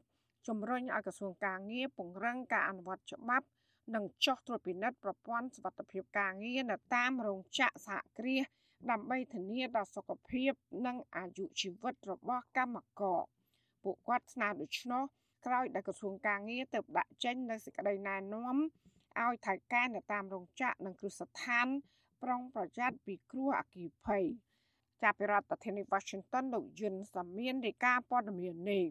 [0.49, 3.47] ជំរុញឲ្យក្រសួងការងារពង្រឹងការអនុវត្តច្បាប់
[3.95, 8.45] និងចុះត្រួតពិនិត្យប្រព័ន្ធសុវត្ថិភាពការងារនៅតាមរោងចក្រសហគ្រាស
[8.91, 10.53] ដើម្បីធានាដល់សុខភាព
[10.87, 13.21] និងអាយុជីវិតរបស់កម្មករ
[13.83, 15.03] ពួកគាត់ស្នើដូច្នោះ
[15.47, 18.57] ក្រោយដែលក្រសួងការងារទៅដាក់ចេញនូវសេចក្តីណែនាំ
[19.25, 21.67] ឲ្យថៃកែនៅតាមរោងចក្រនិងគ្រឹះស្ថាន
[22.23, 24.25] ប្រុងប្រយ័ត្នពីគ្រោះអគ្គីភ័យ
[25.03, 28.85] ចាប់ពីរដ្ឋធានី Washington លោកយុនសាមៀនរាយការណ៍ព័ត៌មាននេះ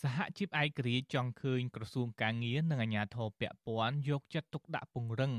[0.00, 5.32] សហជីពឯករាជ្យចង់ឃើញក្រសួងការងារនិងអាជ្ញាធរពាក់ព័ន្ធយកចិត្តទុកដាក់ពង្រឹង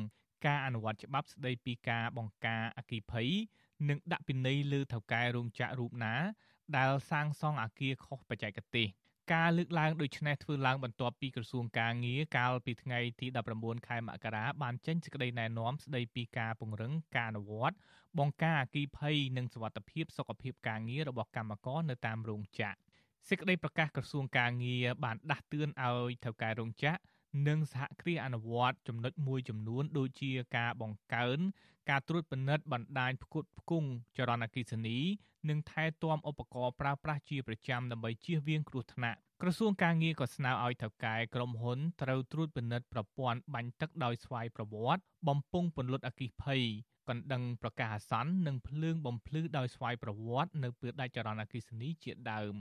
[0.45, 3.29] ការអនុវត្តច្បាប់ស្តីពីការបង្ការអគិភ័យ
[3.89, 6.15] និងដាក់ពិន័យលើថៅកែរោងចក្ររូបណា
[6.77, 8.87] ដែលសាងសង់អគារខុសបច្ចេកទេស
[9.33, 17.75] ការលើកឡើងដូចនេះធ្វើឡើងបន្ទាប់ពីក្រសួងការងារកាលពីថ្ងៃទី19ខែមករាបានចេញសេចក្តីណែនាំស្តីពីការពង្រឹងការអនុវត្ត
[18.19, 22.77] បង្ការអគិភ័យនិងសុវត្ថិភាពសុខភាពការងាររបស់កម្មករនៅតាមរោងចក្រ
[23.29, 26.97] សេចក្តីប្រកាសក្រសួងការងារបានដាស់តឿនឲ្យថៅកែរោងចក្រ
[27.47, 31.39] និងសហគ្រាសអនុវត្តចំណុចមួយចំនួនដូចជាការបង្កើន
[31.89, 34.97] ការត្រួតពិនិត្យបណ្ដាញផ្គត់ផ្គង់ចរន្តអគ្គិសនី
[35.49, 46.61] និងថែទាំឧបករណ៍ប្រើប្រាស់ជាប្រចាំដើម្បីជៀសវាងគ្រោះថ្នាក់ក្រសួងការងារក៏ស្នើឲ្យថៅកែក្រុមហ៊ុនត្រូវត្រួតពិនិត្យប្រព័ន្ធបាញ់ទឹកដោយស្វ័យប្រវត្តិបំពង់ពន្លត់អគ្គិភ័យ
[47.09, 52.53] កណ្ដឹងប្រកាសអាសន្ននិងភ្លើងបំភ្លឺដោយស្វ័យប្រវត្តិនៅពេលដាច់ចរន្តអគ្គិសនីជាដើម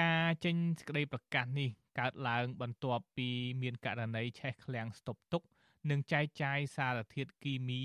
[0.00, 3.28] ការចេញសេចក្តីប្រកាសនេះកើតឡើងបន្ទាប់ពី
[3.62, 5.42] មានករណីឆេះឃ្លាំងស្តុបទុក
[5.90, 7.82] និងចែកចាយសារធាតុគីមី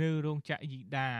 [0.00, 1.10] នៅរោងចក្រយីដា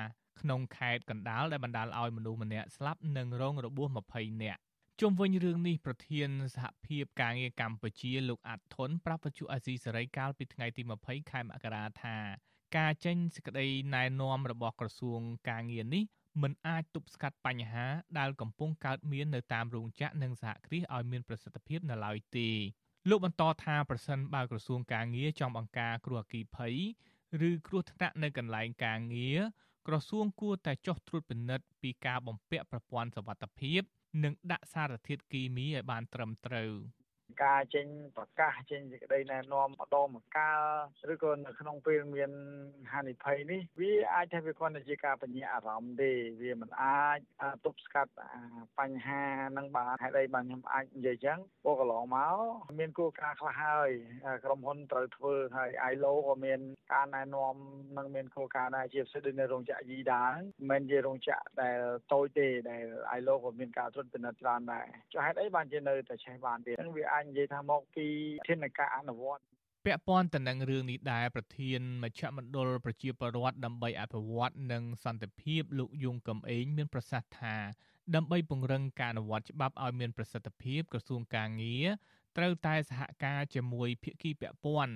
[0.41, 4.61] ក្នុងខេត្តកណ្ដាលដែលបណ្ដាលឲ្យមនុស្សម្នាក់ស្លាប់និងរងរបួស20នាក់
[5.01, 12.17] ជុំវិញរឿងនេះប្រធានសហភាពការងារកម្ពុជាលោកអាត់ធុនប្រាប់បច្ចុប្បន្នអាស៊ីសេរីកាលពីថ្ងៃទី20ខែមករាថា
[12.77, 15.21] ការចេញសេចក្តីណែនាំរបស់ក្រសួង
[15.51, 16.05] ការងារនេះ
[16.43, 17.87] មិនអាចទប់ស្កាត់បញ្ហា
[18.19, 22.49] ដែលកំពុងកើតមាននៅតាមរោងចក្រនិងសហគ្រាសឲ្យមានប្រសិទ្ធភាពនៅឡើយទេ
[23.09, 26.75] លោកបន្តថាប្រសិនបើក្រសួងការងារចង់បង្ការគ្រោះអគ្គិភ័យ
[27.49, 29.41] ឬគ្រោះថ្នាក់នៅកន្លែងការងារ
[29.87, 33.83] ក្រសួងគួរតែចុះត្រួតពិនិត្យពីការបំពាក់ប្រព័ន្ធសុវត្ថិភាព
[34.25, 36.71] និងដាក់សារធាតុគីមីឲ្យបានត្រឹមត្រូវ
[37.45, 40.61] ការចេញប្រកាសចេញសេចក្តីណែនាំម្ដងម្កាល
[41.13, 42.31] ឬក៏នៅក្នុងពេលមាន
[42.93, 47.19] ហានិភ័យនេះវាអាចថាវាគ្រាន់តែជាការបញ្ញាអារម្មណ៍ទេវាមិនអាច
[47.65, 48.13] ទប់ស្កាត់
[48.79, 49.23] បញ្ហា
[49.57, 52.37] នឹងបានហេតុអីបានខ្ញុំអាចនិយាយចឹងព្រោះកន្លងមក
[52.79, 53.91] មានគោលការណ៍ខ្លះហើយ
[54.45, 56.61] ក្រុមហ៊ុនត្រូវធ្វើហើយ ILO ក៏មាន
[56.93, 57.55] ការណែនាំ
[57.99, 61.79] នឹងមានគោលការណ៍ដែរជាពិសេសដូចនៅរោងចក្រយីដាមិនមែនជារោងចក្រដែល
[62.13, 62.85] តូចទេដែល
[63.19, 68.07] ILO ក៏មានការត្រួតពិនិត្យច្រើនដែរចុះហេតុអីបានជានៅតែឆេះបានទៀតហ្នឹងវាអាចនិយាយថាមកពី
[68.47, 69.43] ធានការអនុវត្ត
[69.85, 77.57] ពាក់ព័ន្ធទៅនឹងរឿងនេះដែរប្រធានមជ្ឈមណ្ឌលប្រជាពលរដ្ឋដើម្បីអភិវឌ្ឍនិងសន្តិភាពលោកយងកំឯងមានប្រសាសន៍ថា
[78.15, 81.87] ដើម្បីពង្រឹងការអនុវត្តច្បាប់ឲ្យមានប្រសិទ្ធភាពក្រសួងការងារ
[82.37, 84.95] ត្រូវតែសហការជាមួយភាគីពាក់ព័ន្ធ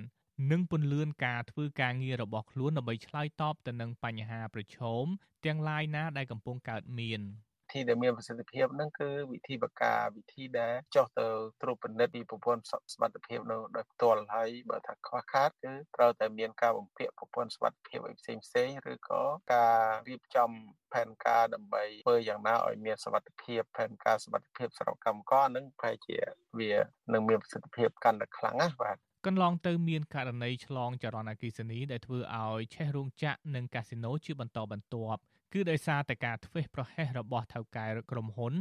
[0.51, 5.05] និងពន្លឿនការធ្វើការងាររបស់ខ្លួនដើម្បីឆ្លើយតបទៅនឹងបញ្ហាប្រឈម
[5.45, 7.21] ទាំងឡាយណាដែលកំពុងកើតមាន។
[7.73, 11.27] ធីដែលមានប្រសិទ្ធភាពហ្នឹងគឺវិធីបកាវិធីដែលចោះទៅ
[11.61, 12.77] ត្រួតពិនិត្យពីប្រព័ន្ធសុ
[13.13, 19.21] ខភាពនៅដោយផ្ទាល់ហើយបើថាខ្វះខាតគឺត្រូវតែមានការបំពាក់ប្រព័ន្ធសុខភាពឲ្យផ្សេងផ្សេងឬក៏
[19.53, 20.49] ការរៀបចំ
[20.93, 26.17] ផែនការដើម្បីធ្វើយ៉ាងណាឲ្យមានសុខភាពផែនការសុខភាពសម្រាប់កម្មករនឹងប្រហែលជា
[26.59, 26.71] វា
[27.13, 35.21] នឹងមានប្រសិទ្ធភាពកាន់តែខ្លាំងណាបាទកន្លងទៅមានករណីឆ្លងចរន្តអគ្គិសនីដែលធ្វើឲ្យឆេះរោងចក្រនិងកាស៊ីណូជាបន្តបន្ទាប់
[35.53, 38.53] គឺដោយសារតែការធ្វេសប្រហែសរបស់ថៅកែក្រុមហ៊ុន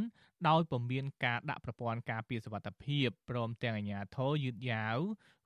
[0.49, 4.99] ដោយពុំមានការដាក់ប្រព័ន្ធការពារសុវត្ថិភាពព្រមទាំងអាជ្ញាធរយឺតយ៉ាវ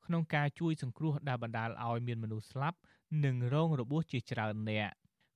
[0.06, 2.78] ក្នុងការជួយសង្គ្រោះដែលបណ្ដាលឲ្យមានមនុស្សស្លាប់
[3.24, 4.90] និងរងរបួសជាច្រើនអ្នក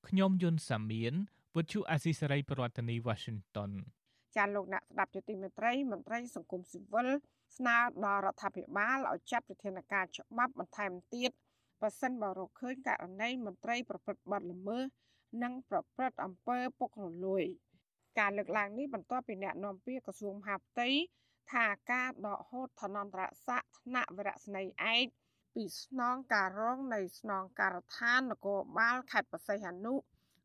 [0.09, 1.15] ខ្ញុំយុនសាមៀន
[1.57, 3.71] វិទ្យុអាស៊ីសេរីប្រធានាធិបតី Washington
[4.37, 7.09] ចាលោកអ្នកស្ដាប់យុតិមេត្រីមន្ត្រីសង្គមស៊ីវិល
[7.57, 11.31] ស្នើដល់រដ្ឋាភិបាលឲ្យចាត់វិធានការច្បាប់បន្ថែមទៀត
[11.81, 14.85] បើសិនបើរកឃើញករណីមន្ត្រីប្រព្រឹត្តបទល្មើស
[15.43, 17.45] និងប្រព្រឹត្តអំពើពុករលួយ
[18.19, 20.89] ការលើកឡើងនេះបន្ទាប់ពីអ្នកនាំពាក្យក្រសួងមហាផ្ទៃ
[21.53, 24.63] ថាការដកហូតឋានន្តរស័ក្តិថ្នាក់វរៈស្នី
[24.95, 25.07] ឯក
[25.55, 29.95] ពីស្នងការរងនៃស្នងការដ្ឋាននគរបាលខេត្តបរសៃហនុ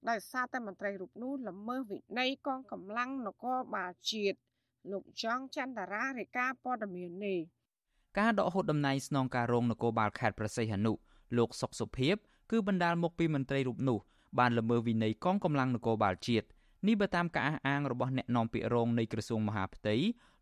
[0.09, 4.37] ដោយសារតែមន្ត្រីរូបនោះល្មើសវិន័យកងកម្លាំងនគរបាលជាតិ
[4.91, 7.39] លោកចង់ច័ន្ទរារាយការណ៍ព័ត៌មាននេះ
[8.19, 10.93] ការដកហូតតំណែងស្នងការរងនគរបាលខេត្តប្រស័យហនុ
[11.37, 12.15] លោកសុកសុភីប
[12.51, 13.99] គឺបណ្ដាលមកពីមន្ត្រីរូបនោះ
[14.39, 16.47] បានល្មើសវិន័យកងកម្លាំងនគរបាលជាតិ
[16.87, 19.95] នេះបើតាមការអះអាងរបស់អ្នកនាំពាក្យរងនៃក្រសួងមហាផ្ទៃ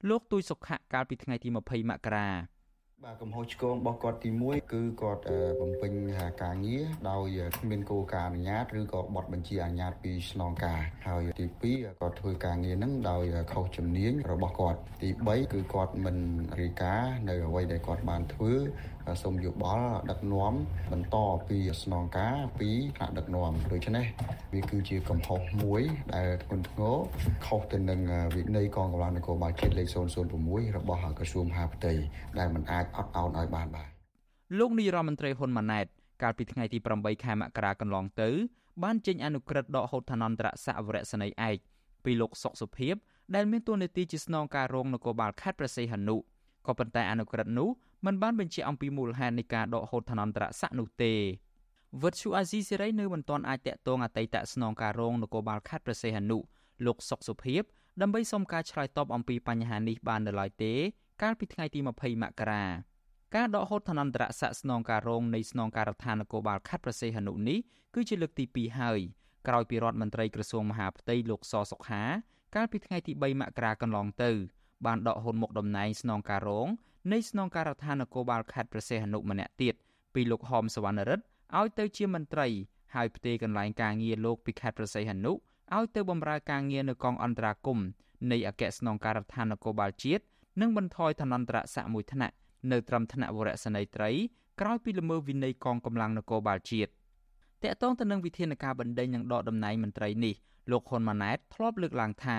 [0.10, 2.62] លោកទូចសុខៈកាលពីថ្ងៃទី20មករា
[3.06, 5.24] បាទកំហុសឆ្គងរបស់គាត់ទី1គឺគាត់
[5.62, 5.94] បំពេញ
[6.42, 13.24] ការងារដោយគ្មានគោលការណ៍អនុញ្ញាតឬក៏បទបញ្ជាអនុញ្ញាតពីស្នងការហើយទី2គាត់ធ្វើការងារហ្នឹងដោយ
[13.54, 16.18] ខុសជំនាញរបស់គាត់ទី3គឺគាត់មិន
[16.62, 18.54] រាយការណ៍នៅអ្វីដែលគាត់បានធ្វើ
[19.24, 20.54] សូមយោបល់ដឹកនាំ
[20.92, 21.16] បន្ត
[21.48, 24.06] ពីស្នងការពីថ្នាក់ដឹកនាំដូច្នេះ
[24.54, 25.82] វាគឺជាកំហុសមួយ
[26.16, 26.96] ដែលធ្ងន់ធ្ងរ
[27.46, 28.00] ខុសទៅនឹង
[28.36, 29.88] វិន័យកងកម្លាំងនគរបាលជាតិលេខ
[30.32, 31.94] 006របស់ក្រសួងមហាផ្ទៃ
[32.40, 33.90] ដែលមិនអាចអត់ឱនឲ្យបានបាទ
[34.60, 35.86] លោកនាយរដ្ឋមន្ត្រីហ៊ុនម៉ាណែត
[36.22, 38.30] កាលពីថ្ងៃទី8ខែមករាកន្លងទៅ
[38.84, 41.58] បានចេញអនុក្រឹត្យដកហូតឋានន្តរស័ក្តិវរៈសេនីយ៍ឯក
[42.04, 42.96] ពីលោកសុកសុភិប
[43.36, 46.16] ដែលមានតួនាទីជាស្នងការរងនគរបាលខេត្តព្រះសីហនុ
[46.68, 47.70] ក៏ប៉ុន្តែអនុក្រឹត្យនោះ
[48.06, 51.14] មិនបានបញ្ជាក់អំពីមូលហេតុនៃការដកហូតឋានន្តរស័ក្តិនោះទេ
[52.02, 56.38] វត្តឈូអាស៊ីសេរីនៅមិនទាន់អាចតាក់ទងអតីតស្នងការរងនគរបាលខេត្តព្រះសីហនុ
[56.86, 57.64] លោកសុកសុភិប
[58.02, 60.74] ដើម្បីសុំការឆ្លើយតបអំពីបញ្ហានេះបាននៅឡើយទេ
[61.22, 62.66] កាលពីថ្ងៃទី20មករា
[63.36, 67.60] ការដកហូតឋានន្តរស័ក្តិស្នងការរងនៃស្នងការដ្ឋាននគរបាលខេត្តព្រះសីហនុនេះ
[67.96, 69.00] គឺជាលើកទី2ហើយ
[69.48, 72.04] ក្រោយពីរដ្ឋមន្ត្រីក្រសួងមហាផ្ទៃលោកសសុខា
[72.56, 74.32] កាលពីថ្ងៃទី3មករាកន្លងទៅ
[74.86, 76.68] បានដកហូតមុខតំណែងស្នងការរង
[77.12, 79.76] នៃស្នងការដ្ឋាននគរបាលខេត្តព្រះសីហនុម្នាក់ទៀត
[80.14, 81.26] ពីលោកហមសវណ្ណរិទ្ធ
[81.60, 82.48] ឲ្យទៅជាមន្ត្រី
[82.96, 87.88] ហើយផ្ទេរកន្លែងការងារលោកពីខេត្តព្រះសីហនុឲ្យទៅបម្រើការងារនៅកងអន្តរាគមន៍
[88.32, 90.24] នៃអគ្គស្នងការដ្ឋាននគរបាលជាតិ
[90.62, 92.36] និងបន្ថយឋានន្តរស័ក្តិមួយថ្នាក់
[92.72, 94.10] នៅត្រឹមថ្នាក់វរៈសេនីយ៍ត្រី
[94.62, 100.36] ក្រោយពីល្មើសវិន័យកងកម្លាំងនគរបាលជាតិតកតងទៅនឹងវិធានការបណ្ដេញនិងដកតំណែងមន្ត្រីនេះ
[100.72, 102.38] លោកហ៊ុនម៉ាណែតធ្លាប់លើកឡើងថា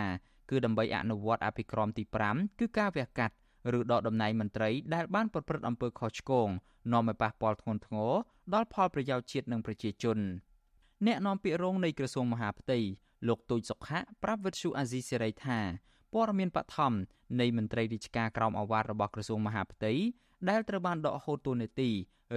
[0.52, 3.34] គឺដើម្បីអនុវត្តអភិក្រមទី5គឺការវះកាត់
[3.78, 6.48] ឬដកតំណែងមន្ត្រីដែលបានប្រព្រឹត្តអំពើខុសឆ្គង
[6.92, 8.12] នាំឲ្យប៉ះពាល់ធ្ងន់ធ្ងរ
[8.54, 10.18] ដល់ផលប្រយោជន៍ជាតិនិងប្រជាជន
[11.06, 12.78] អ្នកនាំពាក្យរងនៃក្រសួងមហាផ្ទៃ
[13.28, 15.58] លោកទូចសុខៈប្រាប់វិទ្យុអាស៊ីសេរីថា
[16.12, 16.92] ព័ត៌មានបឋម
[17.40, 19.92] នៃមន្ត្រីរាជការក្រមអាវ៉ាត់របស់ក្រសួងមហាផ្ទៃ
[20.48, 21.90] ដែលត្រូវបានដកហូតតួនាទី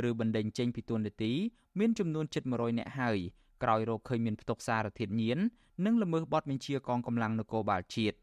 [0.10, 1.32] ឬបណ្ដេញចេញពីតួនាទី
[1.80, 3.20] មានចំនួនជិត100នាក់ហើយ
[3.64, 5.40] ក្រោយរកឃើញមានផ្ទុកសារធាតុញៀន
[5.86, 8.18] និងល្មើសបទបញ្ជាកងកម្លាំងនគរបាលជាតិ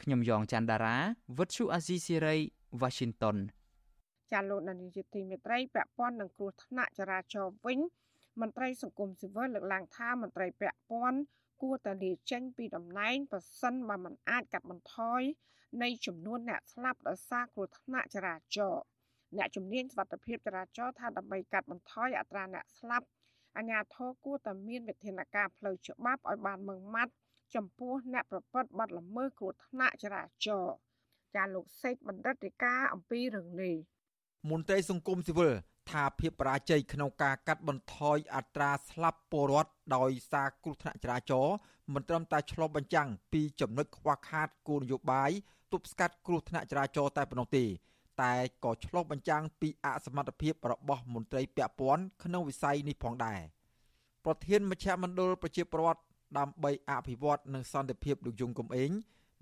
[0.00, 0.96] ខ្ញុំយ៉ងច័ន្ទដារា
[1.38, 2.36] វិទ្យុអាស៊ីសេរី
[2.80, 3.36] Washington
[4.32, 7.78] ចាលោកនាយកទីមេត្រីពាក់ព័ន្ធនឹងគ្រោះថ្នាក់ចរាចរណ៍វិញ
[8.40, 11.20] មន្ត្រីសង្គមស៊ីវិលលើកឡើងថាមន្ត្រីពាក់ព័ន្ធ
[11.62, 15.22] គួរតែលាចេញពីតំណែងប្រសិនបើមិនអាចកាត់បន្ថយ
[15.82, 18.82] នៃចំនួនអ្នកស្លាប់ដោយសារគ្រោះថ្នាក់ចរាចរណ៍
[19.36, 23.06] អ្នកជំនាញសុខភាពចរាចរណ៍ថាដើម្បីកាត់បន្ថយអត្រាអ្នកស្លាប់
[23.56, 27.12] អាជ្ញាធរគួរតែមានវិធានការផ្លូវច្បាប់ឲ្យបានម៉ឺងម៉ាត់
[27.54, 30.74] ចំពោះអ្នកប្រព្រឹត្តបទល្មើសគ្រោះថ្នាក់ចរាចរណ៍
[31.34, 33.76] ចាលោកសេកបណ្ឌិតរិកាអំពីរឿងនេះ
[34.50, 35.52] មន្ត្រីសង្គមស៊ីវិល
[35.90, 41.56] ថាភាពបរាជ័យក្នុងការកាត់បន្ថយអត្រាស្លាប់ពលរដ្ឋដោយសារគ្រោះថ្នាក់ចរាចរណ៍
[41.94, 45.30] មិនត្រឹមតែឆ្លុះបញ្ចាំងពីចំណុចខ្វះខាតគោលនយោបាយ
[45.72, 47.64] ទប់ស្កាត់គ្រោះថ្នាក់ចរាចរណ៍តែប៉ុណ្ណោះទេ
[48.22, 53.40] តែក៏ឆ្លុះបញ្ចាំងពីអសមត្ថភាពរបស់មន្ត្រីពាក់ព័ន្ធក្នុងវិស័យនេះផងដែរ
[54.24, 56.00] ប្រធានមជ្ឈមណ្ឌលប្រជាពលរដ្ឋ
[56.38, 58.90] ដើម្បីអភិវឌ្ឍនិងសន្តិភាពលោកយងកំឯង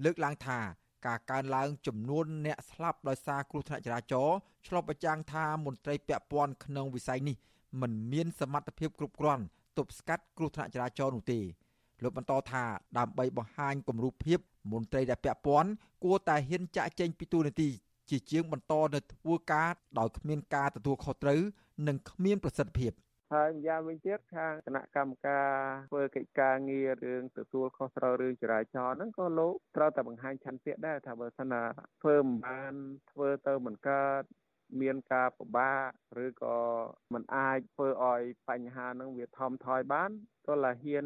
[0.04, 0.58] លើកឡើងថា
[1.06, 4.36] ការកើនឡើងចំនួនអ្នកស្លាប់ដោយសារគ្រោះថ្នាក់ចរាចរណ៍
[4.66, 7.36] ឆ្លុះបញ្ចាំងថាមន្ត្រីពាក់ព័ន្ធក្នុងវិស័យនេះ
[7.80, 9.44] មិនមានសមត្ថភាពគ្រប់គ្រាន់
[9.78, 11.40] ទប់ស្កាត់គ្រោះថ្នាក់ចរាចរណ៍នោះទេ
[12.02, 12.64] លោកបន្តថា
[12.98, 14.38] ដើម្បីបង្ហាញគំរូភាព
[14.72, 15.70] មន្ត្រីដែលពាក់ព័ន្ធ
[16.04, 17.68] គួរតែហ៊ានចាក់ចែងពីទូនាទី
[18.10, 21.40] ជាជាងបន្តនៅធ្វើការដោយគ្មានការទទួលខុសត្រូវ
[21.88, 22.92] និងគ្មានប្រសិទ្ធភាព
[23.34, 25.50] ហើយម្យ៉ាងវិញទៀតខាងគណៈកម្មការ
[25.90, 31.62] ធ្វើកិច្ចការងាររឿងទទួលខុសត្រូវរឿងចរាចរណ៍ហ្នឹងក៏លោកត្រូវតែបង្ហាញឆន្ទៈដែរថាបើសិនណា
[32.02, 32.74] ធ្វើមិនបាន
[33.10, 34.22] ធ្វើទៅមិនកើត
[34.80, 35.88] មានការពិបាក
[36.24, 36.58] ឬក៏
[37.12, 40.10] มันអាចធ្វើឲ្យបញ្ហានឹងវាថមថយបាន
[40.46, 41.04] ក៏ឡាហ៊ាន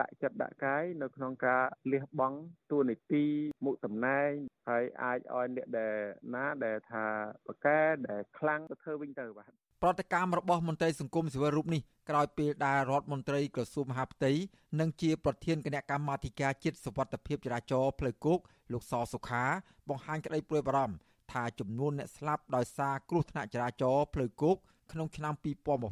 [0.00, 2.38] ដាក់ចិត្តដាក់កាយនៅក្នុងការលះបង់
[2.70, 3.24] ទួនាទី
[3.64, 4.30] មុខតំណែង
[4.68, 5.96] ហើយអាចឲ្យអ្នកដែល
[6.34, 7.06] ណាដែលថា
[7.46, 14.32] ប្រកែដែលខ្លាំងទៅធ្វើវិញទៅបាទប្រតិកម្មរបស់មន្ត្រីសង្គមស៊ីវិលរូបនេះក្រោយពេលដែលរដ្ឋមន្ត្រីក្រសួងមហាផ្ទៃ
[14.80, 18.38] និងជាប្រធានគណៈកម្មាធិការជាតិសុវត្ថិភាពចរាចរណ៍ផ្លូវគោក
[18.72, 19.44] លោកសសុខា
[19.88, 20.96] បង្ហាញក្តីព្រួយបារម្ភ
[21.34, 24.56] ថាចំនួនអ្នកស្លាប់ដោយសារគ្រោះថ្នាក់ចរាចរណ៍ផ្លូវគោក
[24.92, 25.34] ក្នុងឆ្នាំ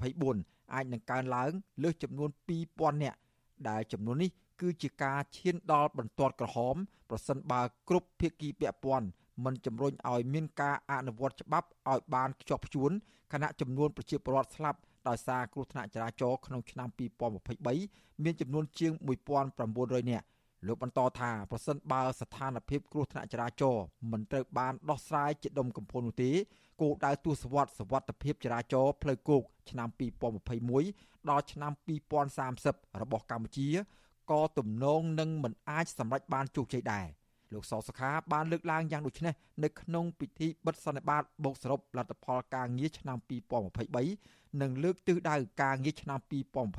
[0.08, 1.52] 2024អាចនឹងកើនឡើង
[1.82, 2.30] លើសចំនួន
[2.66, 3.18] 2000នាក់
[3.68, 6.76] ដែលចំនួននេះគឺជាការឈានដល់បន្ទាត់ក្រហម
[7.10, 9.06] ប្រសិនបើគ្រប់ភាគីពាក់ព័ន្ធ
[9.44, 12.90] មិនជំរុញឲ្យមានការអនុវត្តច្បាប់ឲ្យបានខ្ជាប់ខ្ជួន
[13.32, 14.78] ខណៈចំនួនប្រជាពលរដ្ឋស្លាប់
[15.08, 16.88] ដោយសារគ្រោះថ្នាក់ចរាចរណ៍ក្នុងឆ្នាំ
[17.56, 18.92] 2023មានចំនួនជាង
[19.50, 20.26] 1900នាក់
[20.66, 26.30] លោកបន្តថាប្រសិនបើស្ថានភាពគ្រោះថ្នាក់ចរាចរណ៍មិនត្រូវបានដោះស្រាយជាដុំកំភួននោះទេ
[26.80, 29.88] គោលដៅទស្សវត្សសវត្ថភាពចរាចរណ៍ផ្លូវគោកឆ្នាំ
[30.58, 31.72] 2021ដល់ឆ្នាំ
[32.36, 33.68] 2030របស់កម្ពុជា
[34.30, 37.06] ក៏ទំនងនឹងមិនអាចសម្រេចបានជោគជ័យដែរ
[37.52, 43.18] លោកសសុខាបានលើកឡើងយ៉ាងដូចនេះនៅក្នុងពិធីបិទសន្និបាតបូកសរុបលទ្ធផលការងារឆ្នាំ
[43.90, 46.18] 2023និងលើកទិសដៅការងារឆ្នាំ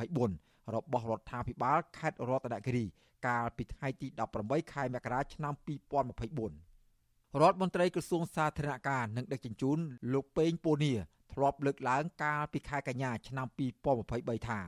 [0.04, 2.86] 2024របស់រដ្ឋាភិបាលខេត្តរតនគិរី
[3.26, 4.08] កាលពីថ្ងៃទី
[4.40, 9.78] 18ខែមករាឆ្នាំ2024រដ្ឋមន្ត្រីក្រសួងសាធារណការនិងដឹកជញ្ជូន
[10.14, 10.92] លោកពេងពូនី
[11.34, 13.48] ធ្លាប់លើកឡើងកាលពីខែកញ្ញាឆ្នាំ
[13.98, 14.60] 2023ថា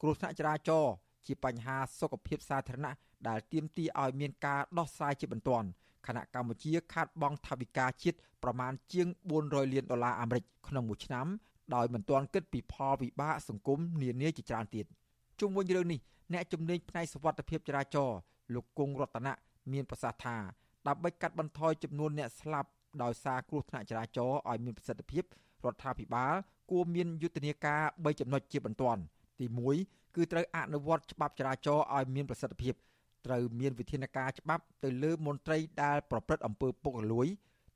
[0.00, 0.94] គ្រោះថ្នាក់ចរាចរណ៍
[1.26, 2.94] ជាបញ្ហាសុខភាពសាធារណៈ
[3.28, 5.68] ដែលទាមទារឲ្យមានការដោះស្រាយជាបន្ទាន់
[6.06, 9.06] ខណៈកម្ពុជាខាតបង់ថវិកាជាតិប្រមាណជាង
[9.40, 11.26] 400លានដុល្លារអាមេរិកក្នុងមួយឆ្នាំ
[11.74, 14.86] ដោយមិនទាន់គិតពីផលវិបាកសង្គមនានាជាច្រើនទៀត
[15.40, 16.00] ជុំវិញរឿងនេះ
[16.32, 18.18] អ្នកជំនាញផ្នែកសុវត្ថិភាពចរាចរណ៍
[18.54, 19.32] លោកគង់រតនៈ
[19.72, 20.36] មានប្រសាសន៍ថា
[20.88, 22.68] ដើម្បីកាត់បន្ថយចំនួនអ្នកស្លាប់
[23.02, 25.24] ដោយសារគ្រោះថ្នាក់ចរាចរណ៍ឲ្យមានប្រសិទ្ធភាព
[25.64, 26.34] រដ្ឋាភិបាល
[26.70, 29.00] គួរមានយុទ្ធនាការ3ចំណុចជាបន្ទាន់
[29.38, 29.46] ទី
[29.80, 32.74] 1គឺត្រូវអនុវត្តច្បាប់ចរាចរណ៍ឲ្យមានប្រសិទ្ធភាព
[33.26, 37.26] ត្រូវមានវិធានការច្បាប់ទៅលើមន្ត្រីដែលប្រព្រឹត្តអំពើពុករលួយ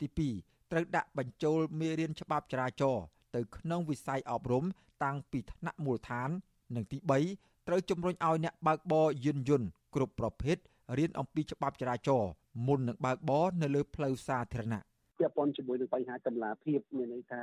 [0.01, 0.07] ទី
[0.40, 4.64] 2ត្រូវដាក់បញ្ចូលមេរៀនច្បាប់ចរាចរណ៍ទៅក្នុងវិស័យអប់រំ
[5.05, 6.31] តាំងពីថ្នាក់មូលដ្ឋាន
[6.75, 6.99] និងទី
[7.35, 10.57] 3 ត្រូវជំរុញឲ្យអ្នកបើកបរយានយន្តគ្រប់ប្រភេទ
[10.99, 12.31] រៀនអំពីច្បាប់ចរាចរណ៍
[12.67, 14.83] មុននឹងបើកបរនៅលើផ្លូវសាធារណៈ
[15.19, 17.43] ពាក់ព័ន្ធជាមួយនឹងបញ្ហាកម្លាភាពមានន័យថា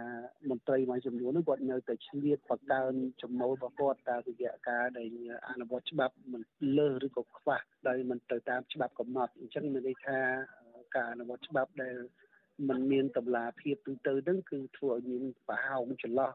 [0.50, 5.08] មន្ត្រីមួយចំនួននោះគាត់នៅតែឆ្លៀតបកើនចំណូលរបស់គាត់តាមរយៈការដែល
[5.50, 6.42] អនុវត្តច្បាប់មិន
[6.78, 10.20] លើសឬក៏ខ្វះដោយមិនទៅតាមច្បាប់កំណត់អញ្ចឹងមានន័យថា
[10.96, 11.96] ការអនុវត្តច្បាប់ដែល
[12.68, 16.32] มันមានតម្លាភាពទូទៅហ្នឹងគឺធ្វើឲ្យមានប្រហោងចន្លោះ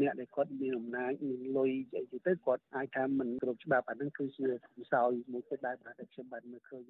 [0.00, 6.82] អ្នកដែលគាត់មានអំណាចមានលុយអីទៅគាត់អាចថាមិនគ្រប់ច្បាប់អាហ្នឹងគឺជាខ្សោយមួយទៀតដែលបាទខ្ញុំបានមើលឃើញ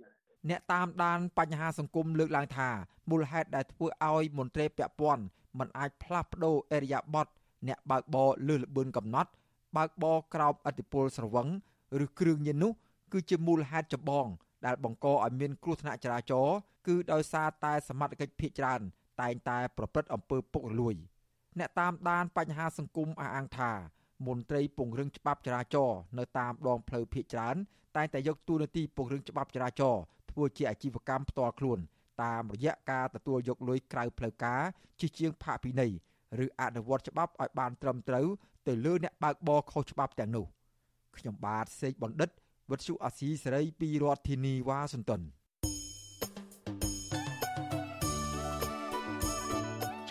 [0.50, 2.68] អ្នកតាមដានបញ្ហាសង្គមលើកឡើងថា
[3.10, 5.24] មូលហេតុដែលធ្វើឲ្យមន្ត្រីពាក់ព័ន្ធ
[5.58, 7.26] មិនអាចផ្លាស់ប្ដូរអេរយាប័ត
[7.68, 9.30] អ្នកបើកបរលើសល្បឿនកំណត់
[9.76, 11.48] បើកបរក្រោមអធិពលស្រវឹង
[12.04, 12.72] ឬគ្រឿងញៀននោះ
[13.12, 14.26] គឺជាមូលហេតុចម្បង
[14.66, 18.80] ដែលបង្កឲ្យមានគ្រោះថ្នាក់ចរាចរណ៍គឺដោយសារតែសមត្ថកិច្ចភ ieck ច្រើន
[19.20, 20.94] តែងតែប្រព្រឹត្តអំពើពុករលួយ
[21.58, 23.72] អ្នកតាមដានបញ្ហាសង្គមអះអាងថា
[24.26, 27.56] មន្ត្រីពង្រឹងច្បាប់ចរាចរណ៍នៅតាមដងផ្លូវភ ieck ច្រើន
[27.96, 31.78] តែងតែយកតួនាទីពង្រឹងច្បាប់ចរាចរណ៍ធ្វើជាអាជីវកម្មផ្ទាល់ខ្លួន
[32.22, 34.62] តាមរយៈការទទួលយកលុយក្រៅផ្លូវការ
[35.00, 35.92] ជាជាងផាកពិន័យ
[36.44, 38.26] ឬអនុវត្តច្បាប់ឲ្យបានត្រឹមត្រូវ
[38.68, 40.46] ទៅលើអ្នកបើកបរខុសច្បាប់ទាំងនោះ
[41.16, 42.30] ខ្ញុំបាទសេកបណ្ឌិត
[42.70, 45.22] វិទ្យុអាស៊ីសេរីពីរដ្ឋធានីវ៉ាស៊ីនតោន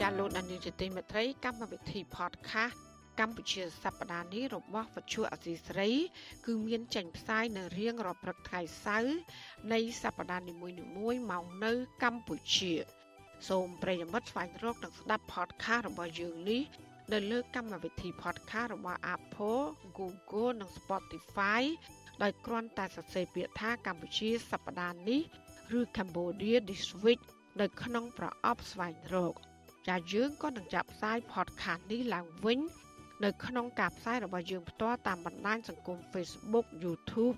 [0.02, 2.76] ចាលោកដានីលជាទីមេត្រីកម្មវិធី podcast
[3.20, 5.90] កម្ពុជាសប្តាហ៍នេះរបស់វិទ្យុអសីស្រី
[6.46, 9.18] គឺមានចេញផ្សាយនៅរៀងរាល់ព្រឹកថ្ងៃសៅរ៍
[9.74, 12.74] នៃសប្តាហ៍នីមួយៗមកនៅកម្ពុជា
[13.50, 16.62] សូមប្រិយមិត្តស្វែងរកនិងស្ដាប់ podcast របស់យើងនេះ
[17.14, 19.64] នៅលើកម្មវិធី podcast របស់ Apple,
[19.98, 21.62] Google និង Spotify
[22.22, 25.22] ដោយគ្រាន់តែសរសេរពាក្យថាកម្ពុជាសប្តាហ៍នេះ
[25.80, 27.22] ឬ Cambodia this week
[27.62, 29.36] នៅក្នុងប្រអប់ស្វែងរក
[29.88, 32.60] ចាយើងក៏នឹងចាប់ផ្សាយ podcast នេះឡើងវិញ
[33.24, 37.38] នៅក្នុងការផ្សាយរបស់យើងផ្ទាល់តាមបណ្ដាញសង្គម Facebook YouTube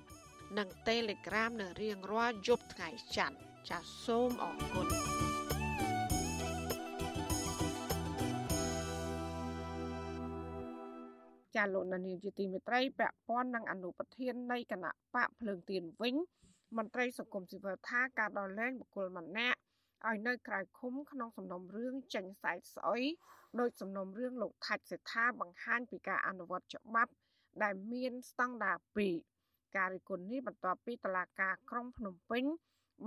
[0.57, 3.37] និង Telegram នៅរៀងរាល់យប់ថ្ងៃច័ន្ទ
[3.69, 4.87] ចាសសូមអរគុណ
[11.55, 16.15] ចាលោកនានីជាទីមេត្រីពាក់ព័ន្ធនឹងអនុប្រធាននៃគណៈបកភ្លើងទៀនវិញ
[16.77, 19.59] មន្ត្រីសង្គមស៊ីវិលថាការដោះលែងបុគ្គលម្នាក់
[20.09, 23.03] ឲ្យនៅក្រៅឃុំក្នុងសំណុំរឿងចេញសែកស្អុយ
[23.59, 27.11] ដោយសំណុំរឿងលោកថាច់សេដ្ឋាបង្ហាញពីការអនុវត្តច្បាប់
[27.63, 28.77] ដែលមានស្តង់ដារ
[29.27, 32.43] 2ការរិះគន់នេះបន្ទាប់ពីតឡាការក្រុងភ្នំពេញ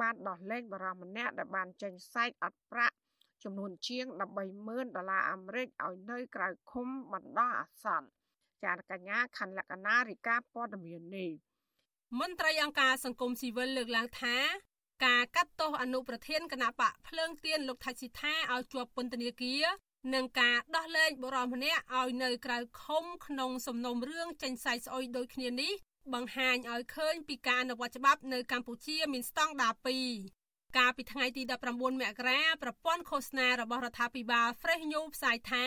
[0.01, 2.97] បានដោះលែងបរិសម្នាក់ដែលបានចេញសែកអត់ប្រាក់
[3.45, 4.07] ចំនួនជាង
[4.53, 8.09] 130,000ដុល្លារអាមេរិកឲ្យនៅក្រៅឃុំបណ្ដោះអាសន្ន
[8.65, 11.31] ចារកញ្ញាខណ្ឌលក្ខណារិកាព័ត៌មាននេះ
[12.21, 14.37] មន្ត្រីអង្គការសង្គមស៊ីវិលលើកឡើងថា
[15.05, 19.65] ការកាត់ទោសអនុប្រធានគណៈបកភ្លើងទៀនលោកថាស៊ីថាឲ្យជាប់ពន្ធនាគារ
[20.15, 25.73] និងការដោះលែងបុរសម្នាក់ឲ្យនៅក្រៅឃុំក្នុងសំណុំរឿងចេញសាយស្អុយដូចគ្នានេះ
[26.15, 29.75] បង្ហាញឲ្យឃើញពីការអនុវត្តច្បាប់នៅកម្ពុជាមានស្តង់ដារ
[30.25, 35.67] 2កាលពីថ្ងៃទី19មករាប្រព័ន្ធឃោសនារបស់រដ្ឋាភិបាល Fresh News ផ្សាយថា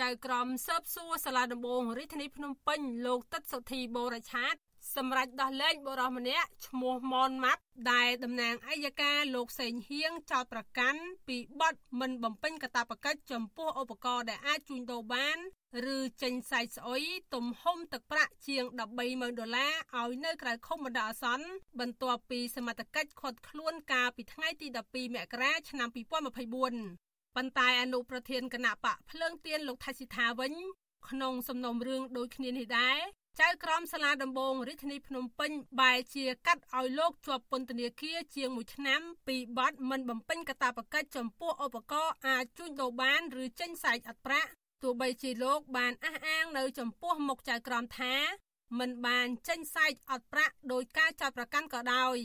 [0.00, 4.54] ចៅក្រមស៊ើបសួរសាលាដំបងរាជធានីភ្នំពេញលោកទឹកសុធីបូរឆាត
[4.94, 15.38] សម្រាប់ដោះលែងបុរសម្នាក់ឈ្មោះម៉នម៉ាប់ដែលតំណាងអัยការលោកសេងហៀងចោតប្រកាន់ពីបទមិនបំពេញកាតព្វកិច្ចចំពោះឧបករណ៍ដែលអាចជួញដូរបាន
[15.94, 17.02] ឬចេញសាយស្អុយ
[17.34, 18.64] ទំហំទឹកប្រាក់ជាង
[19.02, 21.46] 130,000ដុល្លារឲ្យនៅក្រៅឃុំបណ្ដោះអាសន្ន
[21.80, 30.52] បន្ទាប់ពីសមត្ថកិច្ចឃាត់ខ្លួនកាលពីថ្ងៃទី12មករាឆ្នាំ2024ប៉ុន្តែអនុប្រធានគណៈបកភ្លើងទៀនលោកថៃសិដ្ឋាវិញ
[31.08, 32.98] ក្នុងសំណុំរឿងដូចគ្នានេះដែរ
[33.42, 44.50] ចៅក្រមសាលាដំបងរាជធានីភ្នំពេញបែរជាកាត់ឲ្យលោកជាប់ពន្ធនាគារជាង1ឆ្នាំពីបទមិនបំពេញកាតព្វកិច្ចចំពោះឧបករណ៍អាចជួញដូរបានឬចេញសាច់អត់ប្រាក់
[44.82, 48.14] ទោះបីជាលោកបានអះអាងនៅចំពោះមុខចៅក្រមថា
[48.78, 52.16] មិនបានចេញសាច់អត់ប្រាក់ដោយការចោទប្រកាន់ក៏ដោយ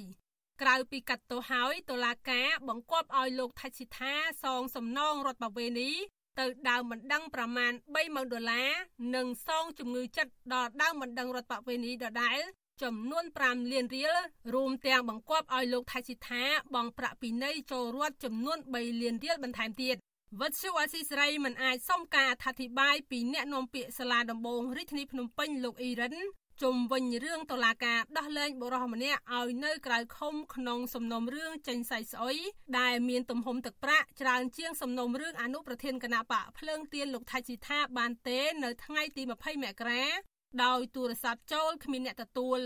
[0.61, 5.91] ក្រៅពីកាត់ទោសហើយតុលាការបង្គាប់ឲ្យលោកថៃសិដ្ឋាសងសំណងរដ្ឋបវេនី
[6.39, 8.71] ទៅដើមបណ្ដឹងប្រមាណ30000ដុល្លារ
[9.15, 12.39] និងសងជំងឺចិត្តដល់ដើមបណ្ដឹងរដ្ឋបវេនីដដែល
[12.83, 14.13] ចំនួន5លានរៀល
[14.53, 19.95] រួមទាំងបង្គាប់ឲ្យលោកថៃសិដ្ឋាបង់ប្រាក់ពិន័យចូលរដ្ឋចំនួន3លានរៀលបន្ថែមទៀត
[20.39, 26.15] វត្តជូអាស៊ីសេរីមិនអាចសុំការអធិប្បាយពីអ្នកនាំពាក្យសាលាដំបងរាជធានីភ្នំពេញលោកអ៊ីរិន
[26.61, 32.37] ជុំវិញរឿងតឡាការដោះលែងបុរសម្នាក់ឲ្យនៅក្រៅឃុំក្នុងសំណុំរឿងចេញសៃស្អុយ
[32.79, 40.03] ដែលមានទំហំទឹកប្រាក់ច្រើនជាងសំណុំរឿងអនុប្រធានគណៈបកភ្លើងទៀនលោកថៃស៊ីថាបានទេនៅថ្ងៃទី20មករា
[40.63, 42.61] ដោយទូរស័ព្ទចូលគ្មានអ្នកទទួល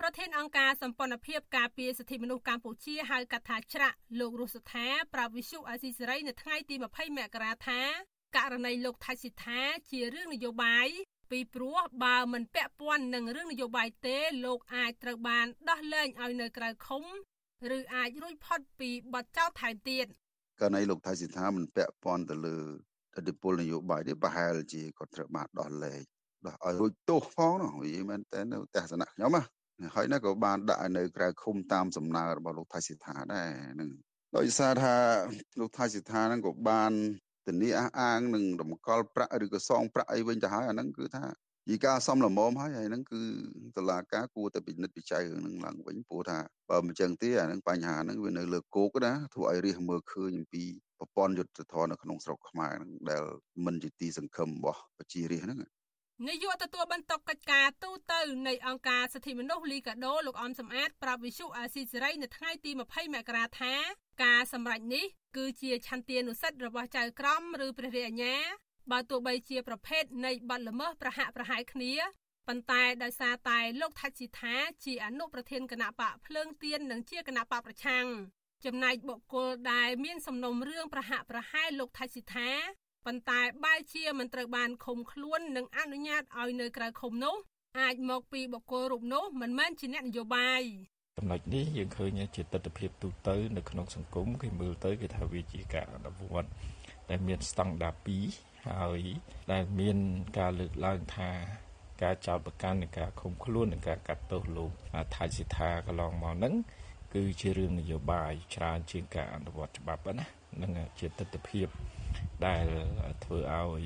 [0.00, 7.80] ប្រធានអង្គការសម្ព័ន្ធភាពការពារសិទ្ធិមនុស្សកម្ពុជាហៅកាត់ថាច្រាក់លោករស់សុថាប្រាប់វិសុអាស៊ីសេរីនៅថ្ងៃទី20មករាថា
[8.36, 9.60] ករណីលោកថៃស៊ីថា
[9.90, 10.88] ជារឿងនយោបាយ
[11.30, 17.04] ពីព្រោះបើមិនពាក់ព័ន្ធនឹងរឿងនយោបាយទេលោកអាចត្រូវបានដោះលែងឲ្យនៅក្រៅឃុំ
[17.76, 20.06] ឬអាចរួចផុតពីបទចោទថែមទៀត
[20.60, 22.58] ករណីលោកថៃស៊ីថាមិនពាក់ព័ន្ធទៅលើ
[23.18, 26.00] ឥទ្ធិពលនយោបាយទេប្រហែលជាគាត់ត្រូវបានដោះលែង
[26.46, 29.42] ដោះឲ្យរួចទោសផងនោះវាមែនតើនៅទស្សនៈខ្ញុំណា
[29.94, 33.90] ហើយណាក៏បានដាក់នៅក្រៅឃុំតាមសំណើរបស់លោកថៃសិដ្ឋាដែរនឹង
[34.36, 34.94] ដោយសារថា
[35.60, 36.92] លោកថៃសិដ្ឋាហ្នឹងក៏បាន
[37.48, 41.24] ធានាអះអាងនឹងរំកល់ប្រាក់ឬក៏សងប្រាក់អីវិញទៅហើយអាហ្នឹងគឺថា
[41.68, 43.20] ជាការសំលមមហើយហើយហ្នឹងគឺ
[43.76, 46.38] តឡាការគួរតែពិនិត្យវិច័យរឿងហ្នឹងឡើងវិញព្រោះថា
[46.70, 50.64] បើមិនចឹងទេអាហ្នឹងបញ្ហាហ្នឹងវានៅលើគោកណាធ្វើឲ្យរិះមើលឃើញអំពី
[50.98, 53.24] ប្រព័ន្ធយុទ្ធធរនៅក្នុងស្រុកខ្មែរហ្នឹងដែល
[53.66, 55.60] មិនជាទីសង្ឃឹមរបស់ប្រជារាស្ត្រហ្នឹង
[56.26, 63.74] នាយកទទួលបន្ទុកកិច្ចការទូតទៅនៃអង្គការសិទ្ធិមនុស្សលីកាដូលោកអំសំអាតប្រាប់វិសុអាស៊ីសេរីនៅថ្ងៃទី20មករាថា
[64.24, 68.36] ការសម្រេចនេះគឺជាឆន្ទានុសិទ្ធិរបស់ចៅក្រមឬព្រះរាជអាជ្ញា
[68.90, 71.94] បើទោះបីជាប្រភេទនៃបទល្មើសប្រហាក់ប្រហែលគ្នា
[72.48, 74.54] ប៉ុន្តែដោយសារតែលោកថាច់ស៊ីថា
[74.84, 78.06] ជាអនុប្រធានគណៈបកភ្លើងទៀននិងជាគណៈបកប្រឆាំង
[78.64, 82.50] ចំណែកបុគ្គលដែលមានសំណុំរឿងប្រហាក់ប្រហែលលោកថាច់ស៊ីថា
[83.06, 87.36] ប៉ុន្តែបែរជាមិនត្រូវបានឃុំខ្លួននិងអនុញ្ញាតឲ្យនៅក្រៅឃុំនោះ
[87.80, 90.62] អាចមកពីបុគ្គលរូបនោះមិនមែនជាអ្នកនយោបាយ
[91.16, 96.50] ចំណុចនេះយើងឃើញជាទស្សនវិជ្ជាទូទៅនៅក្នុងសង្គមគេមើលទៅគេថាវាជាការអនុវត្ត
[97.10, 97.94] ដែលមានស្តង់ដារ
[98.30, 99.00] 2ហើយ
[99.52, 99.96] ដែលមាន
[100.38, 101.30] ការលើកឡើងថា
[102.02, 104.70] ការចោទប្រកាន់និងការឃុំខ្លួននិងការកាត់ទោសលោក
[105.14, 106.54] ថៃសិដ្ឋាកន្លងមកហ្នឹង
[107.14, 110.26] គឺជារឿងនយោបាយច្រើនជាងការអនុវត្តច្បាប់ណា
[110.62, 111.62] នឹងជាទស្សនវិជ្ជា
[112.46, 112.66] ដែល
[113.24, 113.82] ធ្វើឲ្យ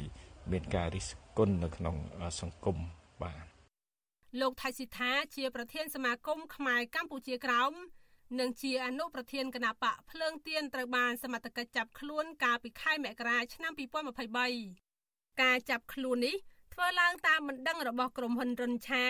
[0.53, 1.07] មានការរិះ
[1.39, 1.97] គន់នៅក្នុង
[2.41, 2.77] សង្គម
[3.23, 3.45] បាទ
[4.41, 7.73] លោកថៃសិដ្ឋាជាប្រធានសមាគមខ្មែរកម្ពុជាក្រោម
[8.41, 13.73] និងជាអនុប្រធានគណៈបកភ្លើងទៀនត្រូវបានសមត្ថកិច្ចចាប់ខ្លួនកាលពីខែមករាឆ្នាំ
[14.57, 16.37] 2023ការចាប់ខ្លួននេះ
[16.75, 19.07] ធ្វើឡើងតាមបណ្ដឹងរបស់ក្រុមហ៊ុនរុនឆៃ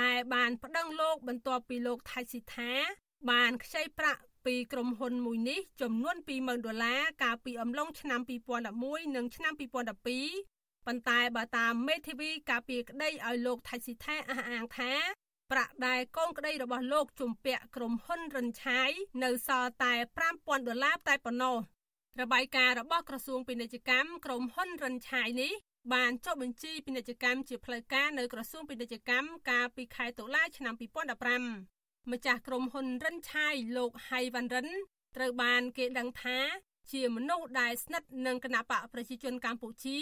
[0.00, 2.72] ដែលបានប្តឹងលោកបន្ទាប់ពីលោកថៃសិដ្ឋា
[3.30, 8.20] បានខ្ចីប្រាក់ ពីក្រុមហ៊ុនមួយនេះចំនួន20,000ដុល្លារកាលពីអំឡុងឆ្នាំ
[8.68, 14.92] 2011និងឆ្នាំ2012ប៉ុន្តែបើតាមមេធាវីការពីក្តីឲ្យលោកថៃស៊ីថាអះអាងថា
[15.50, 18.90] ប្រាក់ដែលកូនក្តីរបស់លោកជំពាក់ក្រុមហ៊ុនរិនឆាយ
[19.24, 19.94] នៅសល់តែ
[20.30, 21.56] 5000ដុល្លារតែប៉ុណ្ណោះ
[22.20, 25.52] របាយការណ៍របស់ក្រសួងពាណិជ្ជកម្មក្រុមហ៊ុនរិនឆាយនេះ
[25.94, 31.79] បានចុះបញ្ជីពាណិជ្ជកម្មជាផ្លូវការនៅក្រសួងពាណិជ្ជកម្មកាលពីខែតុលាឆ្នាំ2015
[32.12, 34.68] ម្ចាស់ក្រុមហ៊ុនរិនឆាយលោកហៃវ៉ាន់រិន
[35.16, 36.38] ត្រូវបានគេដឹងថា
[36.92, 39.98] ជាមនុស្សដែលស្និទ្ធនឹងគណបកប្រជាជនកម្ពុជា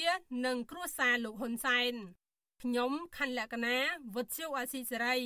[0.46, 1.92] និងគ្រួសារលោកហ៊ុនសែន
[2.62, 3.76] ខ្ញុំខណ្ឌលក្ខណា
[4.14, 5.18] វុទ្ធុអាស៊ីសេរី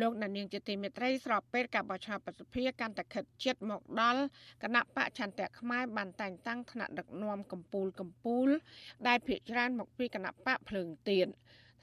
[0.00, 4.22] លោកណានៀងជាទីមេត្រីស្របពេលការបោះឆ្នោតប្រសិទ្ធភាពកាន់តែខិតជិតមកដល់
[4.62, 8.50] គណៈបកចន្ទៈខ្មែរបានតែងតាំងថ្នាក់ដឹកនាំកម្ពុជាកម្ពុជា
[9.08, 11.28] ដែលភាកច្រើនមកពីគណៈបកភ្លើងទៀន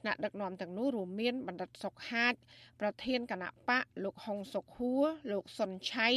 [0.06, 2.34] ថ្នាក់ដឹកនាំទាំងនោះរួមមានបណ្ឌិតសុកហាជ
[2.82, 6.10] ប្រធានគណៈបកលោកហុងសុខហួរលោកសុនឆៃ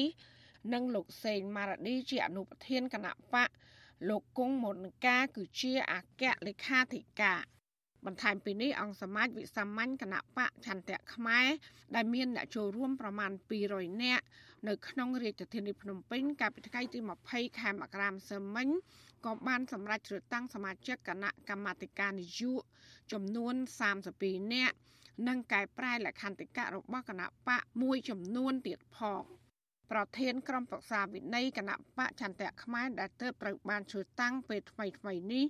[0.72, 3.48] និងលោកសេងម៉ារ៉ាឌីជាអនុប្រធានគណៈបក
[4.08, 7.40] លោកគង់មុនកាគឺជាអគ្គលេខាធិការ
[8.06, 11.48] បន្ថែមពីនេះអង្គសមាជវិសាមញ្ញគណៈបកឆន្ទៈខ្មែរ
[11.94, 13.30] ដែលមានអ្នកចូលរួមប្រមាណ
[13.66, 14.24] 200នាក់
[14.68, 16.98] នៅក្នុងរាជធានីភ្នំពេញកាលពីថ្ងៃទី
[17.30, 18.68] 20ខែមករាម្សិលមិញ
[19.26, 23.54] ក៏បានសម្រេចជ្រើសតាំងសមាជិកគណៈកម្មាធិការនយោបាយចំនួន
[24.04, 24.76] 32នាក់
[25.28, 29.22] និងកែប្រែលក្ខន្តិកៈរបស់គណៈបកមួយចំនួនទៀតផង
[29.90, 35.44] ប្រធានក្រុមប្រឹក្សាវិន័យគណៈបកចន្ទៈខ្មែរដែលទើបត្រូវបានជ្រើសតាំងពេលថ្មីថ្មីនេះ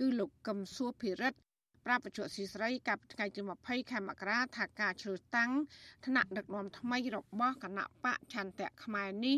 [0.00, 1.38] គឺលោកកឹមសុភិរិទ្ធ
[1.86, 5.50] ប្រាប់បច្ចុប្បន្នស៊ីស្រីកាលពីថ្ងៃទី20ខែមករាថាការជ្រើសតាំង
[6.06, 9.36] ថ្នាក់ដឹកនាំថ្មីរបស់គណៈបកឆន្ទៈខ្មែរនេះ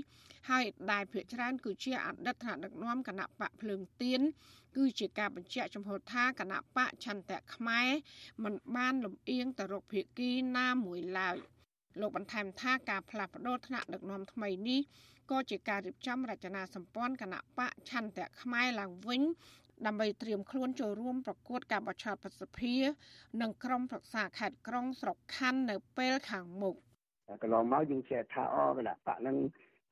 [0.51, 4.21] ហើយដែលភាគច្រើនគឺជាអតីតថ្នាក់ដឹកនាំគណៈបកភ្លើងទៀន
[4.77, 7.89] គឺជាការបញ្ជាក់ចំហថាគណៈបកឆន្ទៈខ្មែរ
[8.45, 11.37] មិនបានលំអៀងទៅរកភាគីណាមួយឡើយ
[12.01, 14.81] លោកបន្ថែមថាការផ្លាស់ប្ដូរថ្នាក់ដឹកនាំថ្មីនេះ
[15.31, 19.23] ក៏ជាការរៀបចំរចនាសម្ព័ន្ធគណៈបកឆន្ទៈខ្មែរឡើងវិញ
[19.87, 22.87] ដើម្បីត្រៀមខ្លួនចូលរួមប្រកួតការបោះឆ្នោតប្រសិទ្ធភាព
[23.43, 26.75] និងក្រុមប្រឹក្សាខេត្តក្រុងស្រុកខណ្ឌនៅពេលខាងមុខ
[27.43, 29.37] កន្លងមកយើងចេះថាអគណៈបកនឹង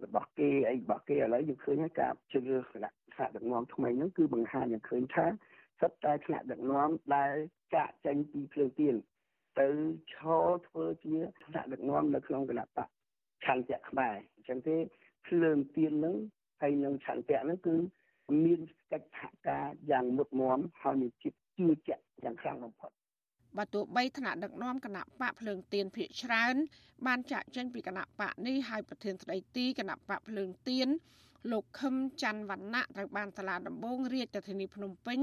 [0.05, 5.27] របស់គេអីរបស់គេឥឡូវយើងឃើញហើយការជ្រើសគណៈថ្នាក់ដឹកនាំថ្មីហ្នឹងគឺបង្ហាញឲ្យឃើញថា
[5.81, 7.35] សិតតែថ្នាក់ដឹកនាំដែល
[7.75, 8.95] ចាក់ចេញពីភ្លើងទៀន
[9.61, 9.69] ទៅ
[10.15, 12.89] ឈរធ្វើជាថ្នាក់ដឹកនាំនៅក្នុងគណៈបក
[13.45, 14.77] ឆន្ទៈខ្មែរអញ្ចឹងទេ
[15.27, 16.17] ភ្លើងទៀននឹង
[16.61, 17.77] ហើយនឹងឆន្ទៈនឹងគឺ
[18.45, 18.61] មាន
[18.93, 22.91] កិច្ចសហការយ៉ាងមុតមមហើយមានចិត្តជឿជាក់យ៉ាងខ្លាំងបំផុត
[23.59, 26.55] បាទទោះបីថ្នាក់ដឹកនាំគណៈបកភ្លើងទៀនភាកច្រើន
[27.07, 30.89] បានចាក់ចេញពីគណៈបកនេះហើយប្រធានស្ដីទីគណៈបកភ្លើងទៀន
[31.53, 35.21] លោកខឹមច័ន្ទវណ្ណៈត្រូវបានសាលាដំបងរាជធានីភ្នំពេញ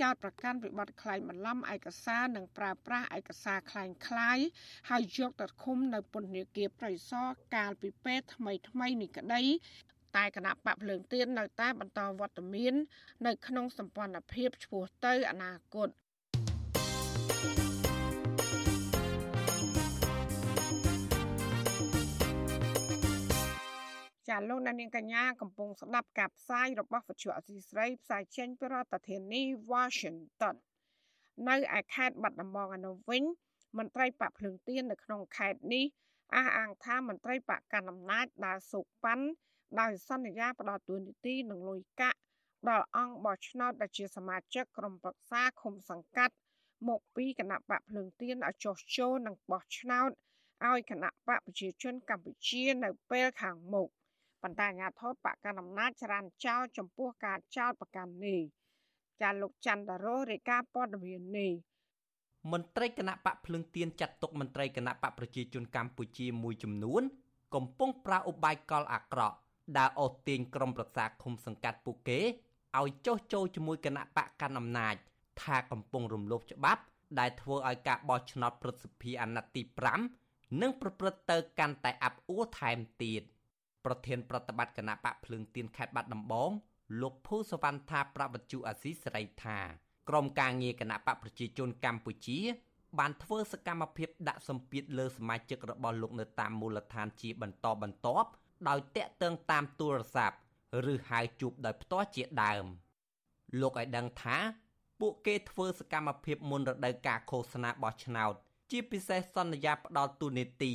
[0.00, 4.38] ចោទប្រកាន់ពីបទក្លែងបន្លំឯកសារនិងប្រើប្រាស់ឯកសារក្លែងក្លាយ
[4.90, 9.42] ហើយយកទៅឃុំនៅពន្ធនាគារប្រៃសណកាលពីពេលថ្មីថ្មីនេះក្តី
[10.16, 12.74] តែគណៈបកភ្លើងទៀននៅតែបន្តវត្តមាន
[13.26, 15.88] នៅក្នុងសម្ព័ន្ធភាពឆ្ពោះទៅអនាគត
[24.28, 29.42] ចាលោកនាងកញ្ញាកំពុងស្ដាប់ការផ្សាយរបស់វិទ្យុអសីស្រីផ្សាយចេញពីរដ្ឋធានី
[29.72, 30.56] Washington
[31.48, 33.22] នៅឯខេត្តបាត់ដំបងឯនោះវិញ
[33.78, 35.84] មន្ត្រីបកភ្លើងទៀននៅក្នុងខេត្តនេះ
[36.34, 39.26] អះអាងថាមន្ត្រីបកកណ្ដាលអំណាចដើរសូកប៉ាន់
[39.80, 42.18] ដោយសន្យាផ្ដល់ទួនាទីនិងលុយកាក់
[42.68, 46.34] ដល់អង្គបោះឆ្នោតដែលជាសមាជិកក្រុមប្រឹក្សាឃុំសង្កាត់
[46.88, 50.10] មកពីគណៈបកភ្លើងទៀនឲ្យចុះចូលនិងបោះឆ្នោត
[50.68, 53.88] ឲ្យគណៈបកប្រជាជនកម្ពុជានៅពេលខាងមុខ
[54.42, 58.40] ប៉ុន្តែអាញាធរបកកណ្ដាលអំណាចចរានចោលចំពោះការចោលប្រកាន់នេះ
[59.20, 61.52] ចាលោកច័ន្ទរោរាយការណ៍ព័ត៌មាននេះ
[62.52, 67.02] មន្ត្រីគណៈបកភ្លឹងទៀនចាត់ទុកមន្ត្រីគណៈបកប្រជាជនកម្ពុជាមួយចំនួន
[67.54, 69.36] កំពុងប្រើឧបាយកលអាក្រក់
[69.78, 72.20] ដើរអូសទាញក្រុមប្រឹក្សាឃុំសង្កាត់ពួកគេ
[72.80, 74.94] ឲ្យចុះចូលជាមួយគណៈបកកណ្ដាលអំណាច
[75.42, 76.82] ថាកំពុងរំលោភច្បាប់
[77.18, 79.62] ដែលធ្វើឲ្យការបោះឆ្នោតប្រសិទ្ធភាពអាណត្តិទី
[80.12, 83.22] 5នឹងប្រព្រឹត្តទៅកាន់តែអាប់អួរថែមទៀត
[83.84, 86.50] ប្រធានប្រតិបត្តិគណៈបកភ្លើងទៀនខេត្តបាត់ដំបង
[87.00, 89.58] លោកភូសវណ្ណថាប្រវត្តិអាស៊ីសេរីថា
[90.08, 92.38] ក្រុមការងារគណៈបកប្រជាជនកម្ពុជា
[92.98, 98.28] បានធ្វើសកម្មភាពដាក់សម្ពាធលើសមាជិករបស់លោកនៅតាមមូលដ្ឋានជាបន្តបន្ទាប់
[98.68, 100.36] ដោយតាក់ទងតាមទូរស័ព្ទ
[100.92, 102.64] ឬហៅជួបដោយផ្ទាល់ជាដើម
[103.60, 104.38] លោកឲ្យដឹងថា
[105.00, 108.34] ពួកគេធ្វើសកម្មភាពមុនរដូវកាលឃោសនាបោះឆ្នោត
[108.70, 110.72] ជាពិសេសសន្យាផ្ដល់ទូនេតិ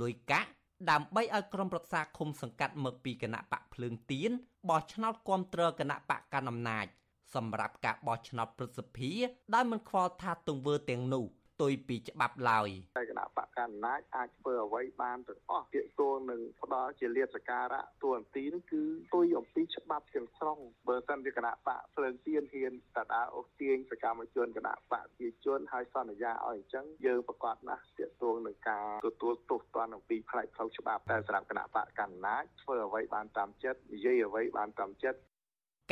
[0.00, 0.50] លុយកាក់
[0.90, 4.30] ដើម្បីឲ្យក្រុមប្រឹក្សាឃុំសង្កាត់មកពីគណៈបកភ្លើងទៀន
[4.68, 6.86] បោះឆ្នោតគ្រប់គ្រងគណៈបកកណ្ដាលអំណាច
[7.34, 9.12] សម្រាប់ការបោះឆ្នោតព្រឹទ្ធសភា
[9.54, 20.58] ដោយមិនខ្វល់ថាទង្វើទាំងនោះផ្ទុយពីច្បាប់ឡើយតែគណៈបកកណ្ដាលអាចធ្វើអ្វីបានទាំងអស់ពាក្យគោលនឹងផ្ដល់ជាលាភសការៈទួនាទីនេះគឺផ្ទុយអំពីច្បាប់ទាំងស្រុង
[20.88, 35.18] បើសិនជាគណៈបកភ្លើងទៀនហ៊ានតដាអូសទាញសកម្មជនគណៈបកប្រជាជនហើយសន្យាឲ្យអញ្ចឹងយើងប្រកាសណាស់ទាក់ទងនឹងការទទួលទោសទណ្ឌអំពីផ្នែកផ្លូវច្បាប់តែសម្រាប់គណៈបកកណ្ដាលធ្វើអ្វីបានតាមចិត្តនិយាយអ្វីបានតាមចិត្ត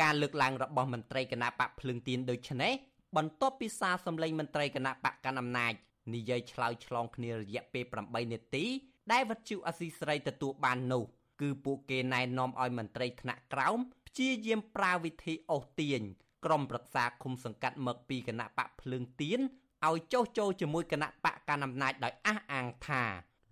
[0.03, 2.75] ការលើកឡើងរបស់មន្ត្រីគណៈបកភ្លើងទៀនដូចនេះ
[3.17, 5.73] បន្ទាប់ពីសារសម្លេងមន្ត្រីគណៈបកកណ្ដាលអំណាច
[6.15, 8.65] និយាយឆ្លើយឆ្លងគ្នារយៈពេល8នាទី
[9.13, 11.03] ដែលវត្ថុអសីស្រីទទួលបាននោះ
[11.41, 16.03] គឺពួកគេណែនាំឲ្យមន្ត្រីថ្នាក់ក្រោមព្យាយាមប្រើវិធីអូសទាញ
[16.45, 19.41] ក្រុមប្រឹក្សាឃុំសង្កាត់មកពីគណៈបកភ្លើងទៀន
[19.87, 23.03] ឲ្យចុះចូលជាមួយគណៈបកកណ្ដាលអំណាចដោយអះអាងថា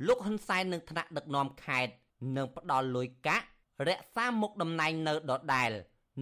[0.06, 1.92] លោកហ៊ុនសែននឹងថ្នាក់ដឹកនាំខេត្ត
[2.36, 3.46] នឹងផ្ដល់លុយកាក់
[3.88, 5.70] រក្សាមុខតំណែងនៅដដែល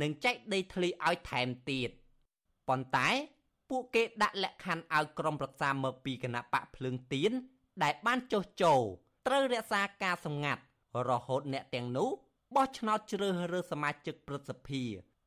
[0.03, 1.91] និងចែកដីធ្លីឲ្យថែមទៀត
[2.69, 3.09] ប៉ុន្តែ
[3.71, 7.33] ពួកគេដាក់លក្ខខណ្ឌឲ្យក្រុមប្រឹក្សាមកពីគណៈបកភ្លើងទៀន
[7.83, 8.81] ដែលបានចុះចូល
[9.27, 10.63] ត្រូវរក្សាការសម្ងាត់
[11.11, 12.09] រហូតអ្នកទាំងនោះ
[12.55, 14.83] បោះឆ្នោតជ្រើសរើសសមាជិកព្រឹទ្ធសភា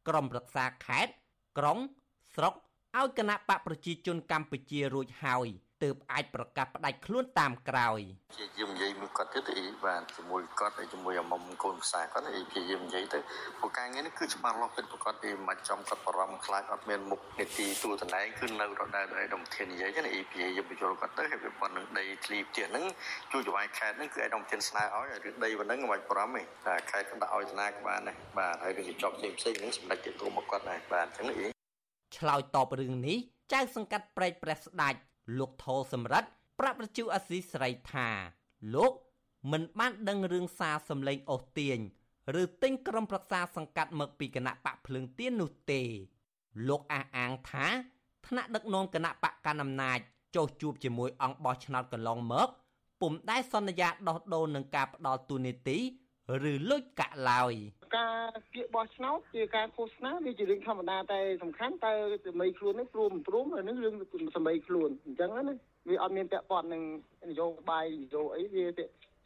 [0.08, 1.14] ក្រុមប្រឹក្សាខេត្ត
[1.58, 1.78] ក្រុង
[2.36, 2.54] ស្រុក
[2.98, 5.48] ឲ្យគណៈបកប្រជាជនកម្ពុជារួចហើយ
[5.84, 8.02] ទើបអាចប្រកាសផ្ដាច់ខ្លួនតាមក្រោយ
[8.38, 13.20] ជាយាមនិយាយមួយគាត់ទៀតអីបាទជាមួយគាត់ហើយជាមួយអាមុំកូនភាសាគាត់អីជាយាមនិយាយទៅ
[13.60, 22.86] ពួកការងារនេះគឺច្បាស់លាស់ពិតប្រកបពីមិនចំគាត់បារម្ភខ្លាចអត់មានមុខនីតិទូតំណែងគឺនៅរដូវដែលដំធាននិយាយចឹងអីពីយាមបញ្យល់គាត់ទៅហើយវាប៉ុណ្្នឹងដីធ្លីផ្ទះហ្នឹង
[23.32, 31.48] ជួយចវាយខេតហ្នឹងគឺឯកឧទានស្នើឲ្យឬដីប៉ុណ្្នឹងមិនបារម្ភទេតែខេតក៏ដាក់ឲ្យស្នើក៏បានដែរបាទហើយវាចប់ផ្សេងផ្សេងហ្នឹងសម្ដេចទៅមកគាត់ដែរបាទចឹងអី
[32.18, 33.18] ឆ្លើយតបរឿងនេះ
[33.54, 35.00] ចៅសង្កាត់ប្រែកព្រះស្ដាច់
[35.38, 38.10] លោកថោសម្រិទ្ធប្រាប់ប្រជាអសីស្រីថា
[38.76, 38.94] លោក
[39.52, 41.78] មិនបានដឹងរឿងសារសម្លេងអូសទាញ
[42.42, 45.82] ឬទិញក្រុមប្រឹក្សាសង្កាត់មកពីគណៈបកភ្លើងទៀននោះទេ
[46.68, 47.68] លោកអះអាងថា
[48.28, 50.00] ថ្នាក់ដឹកនាំគណៈបកកណ្ដាលអំណាច
[50.36, 52.48] ចុះជួបជាមួយអង្គបោះឆ្នោតកន្លងមក
[53.02, 55.80] ពុំដែលសន្យាដោះដូរនឹងការផ្ដល់ទូនីតិ
[56.32, 57.54] ឬលុយកាក់ឡើយ
[57.98, 61.94] ការគៀកបោះឆ្នោតជាការឃោសនាវាជារឿងធម្មតាតែសំខាន់តើ
[62.28, 63.96] សម័យខ្លួននេះព្រមព្រមនឹងរឿង
[64.36, 65.56] សម័យខ្លួនអញ្ចឹងណា
[65.90, 66.84] វាអត់មានពាក់ព័ន្ធនឹង
[67.30, 68.66] នយោបាយនយោអីវា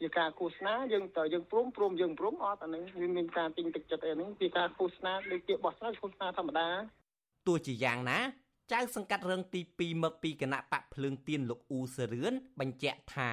[0.00, 6.68] ជាការឃោសនាយើងតើយើងព្រមព្រមយើងព្រមអត់អានឹងវាមានការទិញទឹកចិត្តអីហ្នឹងជាការឃោសនាដូចជាបោះឆ្នោតឃោសនាធម្មតា
[7.46, 8.18] ទោះជាយ៉ាងណា
[8.72, 13.30] ចៅសង្កាត់រងទី2មកពីគណៈបកភ្លើងទៀនលោកអ៊ូសរឿនបញ្ជាក់ថា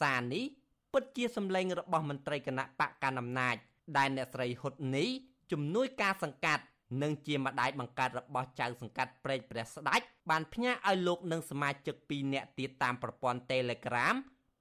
[0.00, 0.44] សារនេះ
[0.92, 3.56] ពិតជាសម្លេងរបស់មន្ត្រីគណៈបកកណ្ដាលអំណាច
[3.96, 5.08] ដែលអ្នកស្រីហ៊ុតនេះ
[5.52, 6.64] ជំនួយការសង្កាត់
[7.02, 14.16] និងជាម្ដាយបង្កើតរបស់ចៅសង្កាត់ព្រែកព្រះស្ដេចបានផ្ញើឲ្យលោកនិងសមាជិក2នាក់ទៀតតាមប្រព័ន្ធ Telegram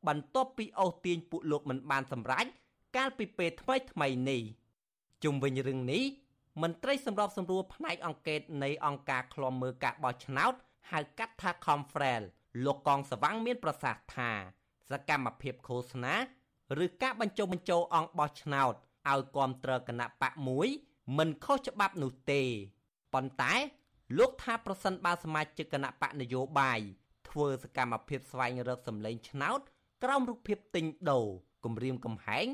[0.07, 2.45] បន្ទាប់ពីអូសទាញពួកលោកមិនបានសម្រេច
[2.95, 4.41] កាលពីពេលថ្មីថ្មីនេះ
[5.23, 6.03] ជុំវិញរឿងនេះ
[6.61, 10.53] មន្ត្រីសម្របសម្រួលផ្នែកអង្គការនៃអង្គការឃ្លាំមើលការបោះឆ្នោត
[10.91, 12.23] ហៅកាត់ថា Confrel
[12.65, 14.31] លោកកងសវាងមានប្រសាសន៍ថា
[14.91, 16.15] សកម្មភាពឃោសនា
[16.83, 18.73] ឬការបញ្ចុះបញ្ចូលអង្គបោះឆ្នោត
[19.09, 20.67] ឲ្យគ្រប់គ្រងគណៈបកមួយ
[21.17, 22.41] មិនខុសច្បាប់នោះទេ
[23.13, 23.53] ប៉ុន្តែ
[24.17, 26.79] លោកថាប្រសិនបើសមាជិកគណៈបកនយោបាយ
[27.29, 29.59] ធ្វើសកម្មភាពស្វែងរកសម្លេងឆ្នោត
[30.03, 31.27] ក្រោមរូបភាពទិញដូរ
[31.65, 32.45] គម្រាមកំហែង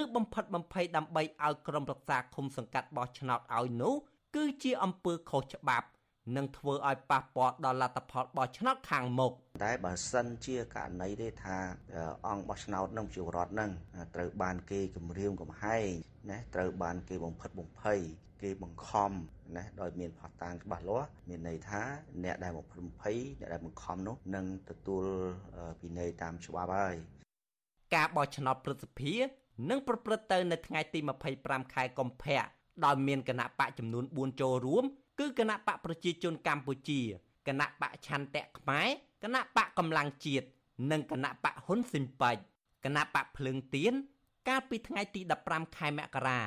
[0.00, 3.94] ឬបំផិតបំភ័យដើម្បីឲ្យក្រុមប្រឹក្សាឃុំសង្កាត់បោះឆ្នោតឲ្យនោះ
[4.36, 5.86] គឺជាអំពើខុសច្បាប់
[6.36, 9.32] នឹងធ្វើឲ្យប៉ះពាល់ដល់លទ្ធផលបោះឆ្នោតខាងមុខ
[9.64, 11.58] តែបើសិនជាករណីទេថា
[12.28, 13.70] អង្គបោះឆ្នោតនឹងជារដ្ឋនឹង
[14.14, 15.88] ត្រូវបានគេគម្រាមកំហែង
[16.30, 18.00] ណាត្រូវបានគេបំផិតបំភ័យ
[18.42, 19.12] គេបង្ខំ
[19.56, 21.82] ណាដោយមានផុសតាងច្បាស់លាស់មានន័យថា
[22.24, 25.04] អ្នកដែលបំផិតបំភ័យអ្នកដែលបង្ខំនោះនឹងទទួល
[25.80, 26.96] ពិន័យតាមច្បាប់ហើយ
[27.94, 29.14] ការបោះឆ្នោតព្រឹទ្ធសភា
[29.70, 30.98] នឹងប្រព្រឹត្តទៅនៅថ្ងៃទី
[31.36, 32.42] 25ខែកុម្ភៈ
[32.84, 34.84] ដោយមានគណៈបកចំនួន4ចូលរួម
[35.22, 37.00] គឺគណៈបកប្រជាជនកម្ពុជា
[37.48, 38.88] គណៈបកឆន្ទៈខ្មែរ
[39.22, 40.46] គណៈបកកម្លាំងជាតិ
[40.90, 42.40] និងគណៈបកហ៊ុនស៊ិនប៉ាច់
[42.84, 43.92] គណៈបកភ្លើងទៀន
[44.48, 46.40] កាលពីថ្ងៃទី15ខែមករា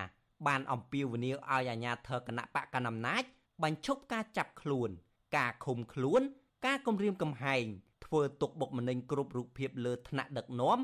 [0.48, 3.24] បានអំពាវនាវឲ្យអាជ្ញាធរគណៈបកកណ្ដាលអំណាច
[3.64, 4.90] បញ្ឈប់ការចាប់ខ្លួន
[5.38, 6.22] ការឃុំខ្លួន
[6.66, 7.66] ការគំរាមកំហែង
[8.06, 10.80] ធ្វើទុកបុកម្នេញគ្រប់រូបភាពលើថ្នាក់ដឹកនាំ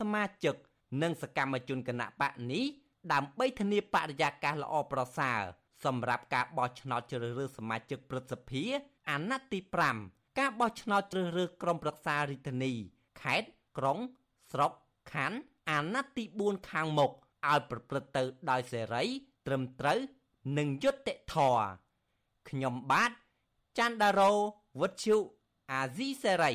[0.00, 0.54] សមាជិក
[1.02, 2.64] និងសកម្មជនគណៈបកនេះ
[3.12, 5.42] ដើម្បីធានាបរិយាកាសល្អប្រសើរ
[5.84, 8.64] សម្រាប់ការបោះឆ្នោតជ្រើសរើសសមាជិកព្រឹទ្ធសភា
[9.10, 9.58] អាណត្តិទី
[9.98, 12.72] 5ការបោះឆ្នោតជ្រើសរើសក្រុមប្រឹក្សារាជធានី
[13.22, 13.98] ខេត្តក្រុង
[14.52, 14.72] ស្រុក
[15.12, 15.38] ខណ្ឌ
[15.70, 17.12] អាណត្តិទី4ខាងមុខ
[17.50, 19.04] ឲ្យប្រព្រឹត្តទៅដោយសេរី
[19.46, 19.98] ត្រឹមត្រូវ
[20.58, 21.66] និងយុត្តិធម៌
[22.48, 23.10] ខ្ញុំបាទ
[23.78, 24.32] ច័ន្ទដារោ
[24.80, 25.16] វុទ្ធុ
[25.72, 26.52] អាស៊ីសេរី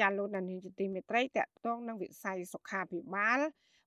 [0.00, 3.40] ចាលោកនានីជាទីមេត្រីតកតងនឹងវិស័យសុខាភិបាល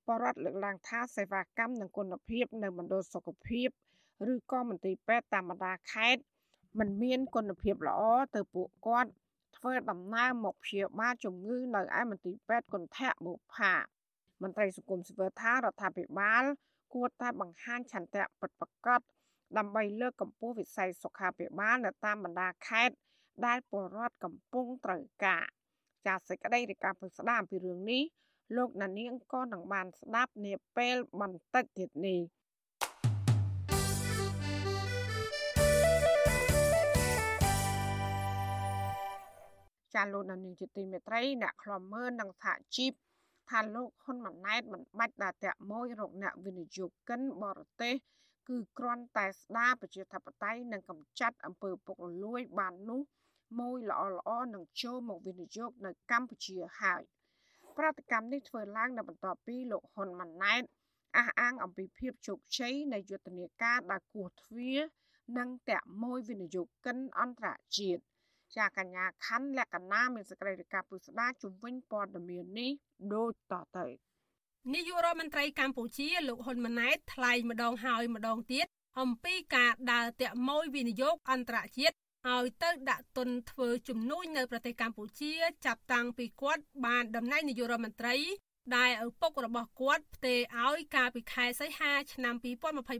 [0.08, 3.70] បរដ្ឋលើកឡើងថាសេវាកម្មនិងគុណភាពនៅមណ្ឌលសុខភាព
[4.30, 6.22] ឬក៏មន្ទីរពេទ្យតាមបណ្ដាខេត្ត
[6.80, 8.02] มันមានគុណភាពល្អ
[8.36, 9.12] ទៅពួកគាត់
[9.58, 13.74] ធ្វើដំណើរមកព្យាបាលជំងឺនៅឯមន្ទីរពេទ្យគន្ធបុប្ផា
[14.42, 16.44] មន្ត្រីសង្គមស៊ីវិលថារដ្ឋាភិបាល
[16.94, 19.02] គួរតែបង្ហាញឆន្ទៈពិតប្រាកដ
[19.58, 22.96] ដើម្បីលើកកម្ពស់វិស័យសុខាភិបាលនៅតាមបណ្ដាខេត្ត
[23.46, 25.46] ដែលពលរដ្ឋកំពុងត្រូវការ
[26.08, 28.04] ចាសសេចក្តីរាយការណ៍ពិស្ដារអំពីរឿងនេះ
[28.58, 32.20] លោកណានៀងក៏នឹងបានស្ដាប់នាពេលបន្តិចទៀតនេះ
[39.96, 42.92] ចាលោកនានីជាទីមេត្រីអ្នកខ្លំមើលនិងសហជីព
[43.50, 47.96] ថាលោកហ៊ុនម៉ាណែតមិនបាច់ដាក់តាក់មួយរកអ្នកវិនិយោគិនបរទេស
[48.50, 53.02] គឺគ្រាន់តែស្ដារប្រជាធិបតេយ្យនិងកម្ចាត់អំពើពុករលួយបាននោះ
[53.60, 57.02] មួយល្អល្អនឹងចូលមកវិនិយោគនៅកម្ពុជាហើយ
[57.78, 60.64] ប្រតិកម្មនេះធ្វើឡើងនៅបន្ទាប់ពីលោកហ៊ុនម៉ាណែត
[61.18, 64.80] អះអាងអំពីភាពជោគជ័យនៃយុទ្ធនាការដែលគោះទ្វារ
[65.38, 68.02] និងតាក់មួយវិនិយោគិនអន្តរជាតិ
[68.58, 72.72] ចាកញ្ញាខណ្ឌលក្ខណៈមានសេចក្តីរាយការណ៍ពុស្ដាជំវិញព័ត៌មាននេះ
[73.14, 73.86] ដូចតទៅ
[74.74, 78.66] នាយករដ្ឋមន្ត្រីកម្ពុជាលោកហ៊ុនម៉ាណែតថ្លែងម្ដងហើយម្ដងទៀត
[79.00, 81.96] អំពីការដើរតាក់ម៉ួយវិនិយោគអន្តរជាតិ
[82.30, 85.34] ឲ្យទៅដាក់ទុនធ្វើជំនួយនៅប្រទេសកម្ពុជា
[85.66, 88.16] ចាប់តាំងពីគាត់បានតំណែងនាយករដ្ឋមន្ត្រី
[88.78, 92.36] ដែលឪពុករបស់គាត់ផ្ទេរឲ្យកាលពីខែសីហាឆ្នាំ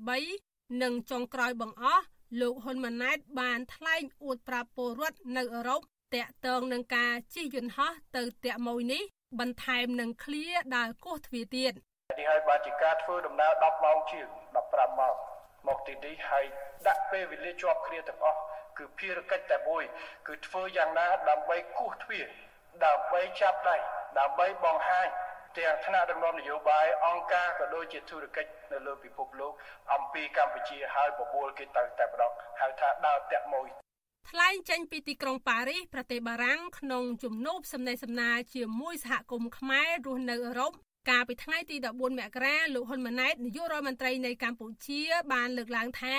[0.10, 2.06] 2023និងចុងក្រោយបង្អស់
[2.40, 5.82] លោកហ៊ុនម៉ាណែតបានថ្លែងអួតប្រាប់ពលរដ្ឋនៅអឺរ៉ុប
[6.16, 9.04] តាក់ទងនឹងការជិះយន្តហោះទៅតាក់ម៉ួយនេះ
[9.40, 11.74] បន្ថែមនឹងឃ្លាដើរគោះទ្វារទៀត
[12.20, 14.28] នេះហើយបានជាការធ្វើដំណើរ10ម៉ោងជាង
[14.64, 15.16] 15ម៉ោង
[15.68, 16.46] មកទីនេះហើយ
[16.88, 18.40] ដាក់ពេលវេលាជាប់គ្នាទាំងអស់
[18.78, 19.84] គឺភារកិច្ចតែមួយ
[20.28, 22.26] គឺធ្វើយ៉ាងណាដើម្បីគោះទ្វារ
[22.86, 23.78] ដើម្បីចាប់ដៃ
[24.20, 25.08] ដើម្បីបង្ហាញ
[25.58, 29.54] ទាំងថ្នាក់ដឹកនាំនយោបាយអង្គការក៏ដូចជាធុរកិច្ចនៅលើពិភពលោក
[29.94, 33.68] អំពីកម្ពុជាហើយបបួលគេទៅតែម្ដងហៅថាដើរតាក់មួយ
[34.30, 40.72] ថ្លែងចេញពីទីក្រុងប៉ារីសប្រទេសបារាំងក្នុងជំនួបសំណេះសំណាលជាមួយសហគមន៍ខ្មែររស់នៅអឺរ៉ុប
[41.10, 45.02] កាលពីថ្ងៃទី14មករាលោកហ៊ុនម៉ាណែតនាយករដ្ឋមន្ត្រីនៃកម្ពុជា
[45.34, 46.16] បានលើកឡើងថា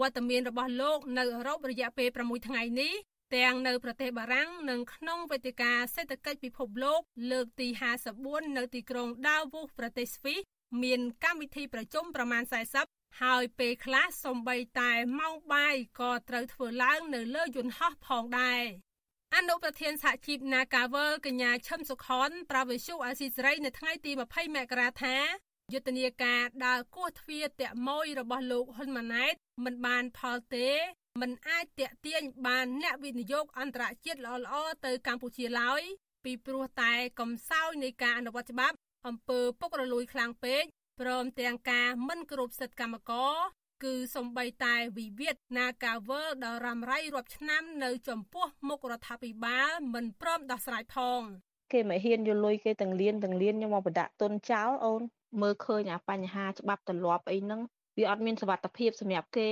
[0.00, 2.94] វត្តមានរបស់លោកនៅអឺរ៉ុបរយៈពេល6ថ្ងៃនេះ
[3.34, 7.68] ទាំងនៅប្រទេសបារាំងនិងក្នុងវេទិកាសេដ្ឋកិច្ចពិភពលោក លើកទី
[8.12, 10.40] 54នៅទីក្រុង Davos ប្រទេសស្វីស
[10.82, 12.42] មានកម្មវិធីប្រជុំប្រមាណ
[12.84, 18.64] 40ហើយពេលខ្លះសំបីតែម៉ោងបាយក៏ត្រូវធ្វើឡើងនៅលើយន្តហោះផងដែរ
[19.36, 25.16] អនុប្រធានសហជីព Nagavel កញ្ញាឈឹមសុខនប្រាវិសុអាស៊ីសេរីនៅថ្ងៃទី20មករាថា
[25.72, 30.68] យុទ្ធនាការដើរគោះទ្វារតាក់ម៉ួយរបស់លោកហ៊ុនម៉ាណែតមិនបានផលទេ
[31.20, 35.82] មិនអាចតាក់ទាញបានអ្នកវិនិយោគអន្តរជាតិល្អៗទៅកម្ពុជាឡើយ
[36.24, 38.76] ពីព្រោះតែកំសោយនៃការអនុវត្តច្បាប់
[39.08, 40.62] អំពើពុករលួយខ្លាំងពេក
[41.00, 43.34] ព្រមទាំងការមិនគោរពសិទ្ធិកម្មករ
[43.84, 51.20] គឺសំបីតែវិវាទនាការវើដ៏រ៉ាំរ៉ៃរាប់ឆ្នាំនៅចំពោះមុខរដ្ឋាភិបាលមិនព្រមដោះស្រាយផង
[51.72, 55.02] គេមិនហ៊ានយកលុយគេទាំងលៀនទាំងលៀនខ្ញុំមកបដាក់ទុនចោលអូន
[55.40, 57.60] មើលឃើញអាបញ្ហាច្បាប់ទម្លាប់អីហ្នឹង
[57.98, 59.50] វាអត់មានសវត្ថភាពសម្រាប់គេ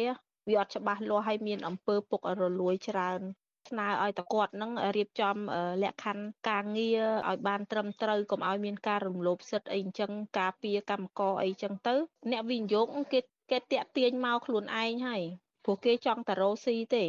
[0.51, 3.21] វាអត់ច្បាស់លាស់ហើយមានអំពើពុករលួយច្រើន
[3.69, 5.37] ស្នើឲ្យតគាត់នឹងរៀបចំ
[5.83, 11.95] លក្ខខណ្ឌការងារឲ្យបានត្រឹមត្រូវកុំឲ្យមានការរំលោភសិទ្ធិអីអញ្ចឹងការពារកម្មករអីអញ្ចឹងទៅ
[12.31, 13.21] អ្នកវិនិយោគគេ
[13.51, 15.23] គេតាក់ទាញមកខ្លួនឯងហើយ
[15.65, 17.05] ព្រោះគេចង់តែរកស៊ីទេ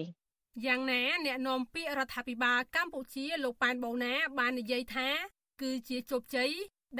[0.65, 5.09] យ៉ាងណាអ្នកនាំពាក្យរដ្ឋាភិបាលកម្ពុជាលោកប៉ែនបូណាបាននិយាយថា
[5.61, 6.51] គឺជាជោគជ័យ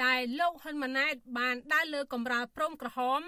[0.04, 3.20] ដែលលោកហ៊ុនម៉ាណែតបានដើរលើកំរាលព្រំក្រហម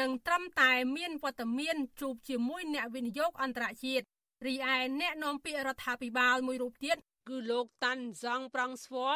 [0.00, 4.04] និងត្រឹមតែមានវត្តមានជួបជាមួយអ្នកវិនិយោគអន្តរជាតិ
[4.46, 6.96] រីឯអ្នកនាំពាក្យរដ្ឋាភិបាលមួយរូបទៀត
[7.28, 9.14] គឺលោកតាន់សង់ប្រងស្វ័រ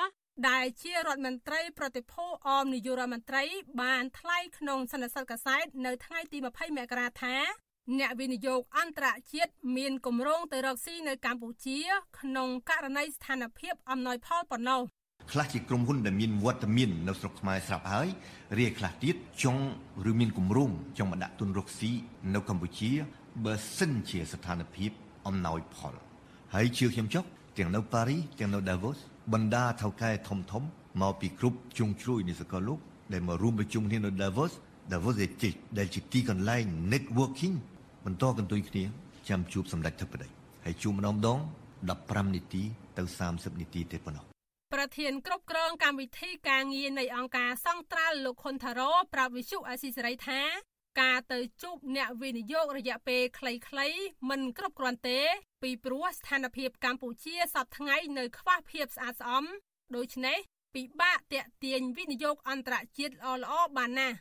[0.49, 3.45] ដែលជារដ្ឋមន្ត្រីប្រតិភូអមនាយករដ្ឋមន្ត្រី
[3.83, 7.37] បានថ្លែងក្នុងសន្និសីទកាសែតនៅថ្ងៃទី20មករាថា
[7.99, 11.79] អ្នកវិនិយោគអន្តរជាតិមានគម្រោងទៅរកស៊ីនៅកម្ពុជា
[12.21, 14.83] ក្នុងករណីស្ថានភាពអំណោយផលប៉ុណ្ណោះ
[15.33, 18.09] ខ្លះជាក្រុមហ៊ុនដែលមានវត្តមាននៅស្រុកខ្មែរស្រាប់ហើយ
[18.59, 19.63] រាយខ្លះទៀតចង់
[20.11, 21.91] ឬមានគម្រោងចង់មកដាក់ទុនរកស៊ី
[22.35, 22.91] នៅកម្ពុជា
[23.45, 24.91] បើសិនជាស្ថានភាព
[25.27, 25.95] អំណោយផល
[26.55, 27.25] ហើយជឿខ្ញុំចុះ
[27.59, 28.97] ទាំងនៅប៉ារីទាំងនៅដាវូស
[29.33, 30.63] បណ្ដាថៅកែធំធំ
[31.03, 32.79] មកពីគ្រប់ជុងជ្រួយនៃសកលលោក
[33.13, 34.53] ដែលមករួមប្រជុំគ្នានៅ Davos
[34.93, 35.15] Davos
[35.79, 37.55] ដែលជាទីកន្លែង networking
[38.05, 38.85] បន្តកន្ទុយគ្នា
[39.29, 40.29] ចាំជួបសម្ដេចធិបតី
[40.65, 41.39] ហើយជួបម្ដងម្ដង
[41.87, 42.63] 15នាទី
[42.97, 43.03] ទៅ
[43.33, 44.36] 30នាទីទេប៉ុណ្ណោះ
[44.75, 50.41] ប្រធានគ្រប់គ្រងកម្មវិធីការងារនៃអង្គការសង្ត្រាល់លោកខុនថារ៉ូប្រាប់វិសុអាស៊ីសេរីថា
[51.01, 53.99] ការទៅជួបអ្នកវិនិយោគរយៈពេលខ្លីៗ
[54.31, 55.21] មិនគ្រប់គ្រាន់ទេ
[55.63, 59.45] ពីព្រោះស្ថានភាពកម្ពុជាសពថ្ងៃនៅខ្វះភាពស្អាតស្អំ
[59.97, 60.39] ដូច្នេះ
[60.75, 64.17] ពិបាកតាក់ទាញវិនិយោគអន្តរជាតិល្អៗបានណាស់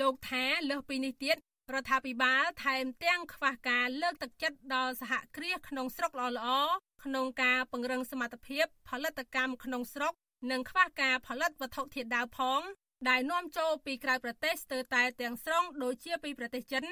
[0.00, 1.36] លោកថាលើសពីនេះទៀត
[1.74, 10.12] រដ្ឋាភិបាលថែមទាំងខ្វះការលើកទឹកចិត្តដល់សហគ្រាសក្នុងស្រុកល្អៗ ក្នុងការពង្រឹងសមត្ថភាពផលិតកម្មក្នុងស្រុក
[10.50, 12.60] និងខ្វះការផលិតវត្ថុធាតុដើមផង
[13.08, 16.84] ដែលនាំចូលពីក្រៅប្រទេសស្ទើរតែទាំងស្រុងដូចជាពីប្រទេសចិន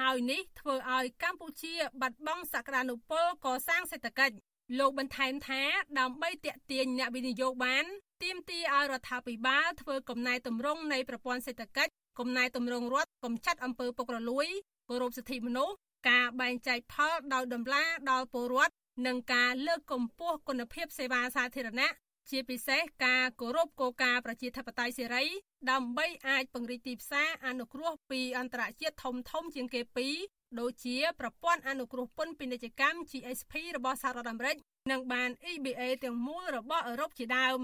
[0.00, 4.36] ហើយនេះធ្វើឲ្យកម្ពុជាបាត់បង់សក្តានុពលកសាងសេដ្ឋកិច្ច
[4.78, 5.62] លោកបន្ថែមថា
[5.98, 7.84] ដើម្បីទាក់ទាញអ្នកវិនិយោគបាន
[8.22, 14.46] ទាមទារឲ្យរដ្ឋាភិបាលធ្វើកំណែតម្រង់នៃប្រព័ន្ធសេដ្ឋកិច្ចកំណែតម្រង់រដ្ឋកំចាត់អំពើពុករលួយ
[14.88, 15.74] គោរពសិទ្ធិមនុស្ស
[16.08, 18.74] ការបែងចែកផលដោយដំឡាដល់ពលរដ្ឋ
[19.06, 21.90] និងការលើកកម្ពស់គុណភាពសេវាសាធារណៈ
[22.30, 25.24] ជាពិសេសការគោរពគោលការណ៍ប្រជាធិបតេយ្យសេរី
[25.70, 30.16] ដើម្បីអាចពង្រីកទីផ្សារអនុគ្រោះពីអន្តរជាតិធំធំជាងគេពីរ
[30.60, 34.56] ដូចជាប្រព័ន្ធអនុគ្រោះពន្ធពាណិជ្ជកម្ម GSP របស់សហរដ្ឋអាមេរិក
[34.90, 37.60] និងបាន EBA ទាំងមូលរបស់អឺរ៉ុបជាដើម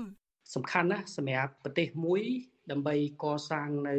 [0.55, 2.22] សំខាន់ណាស់សម្រាប់ប្រទេសមួយ
[2.70, 3.96] ដើម្បីកសាងនៅ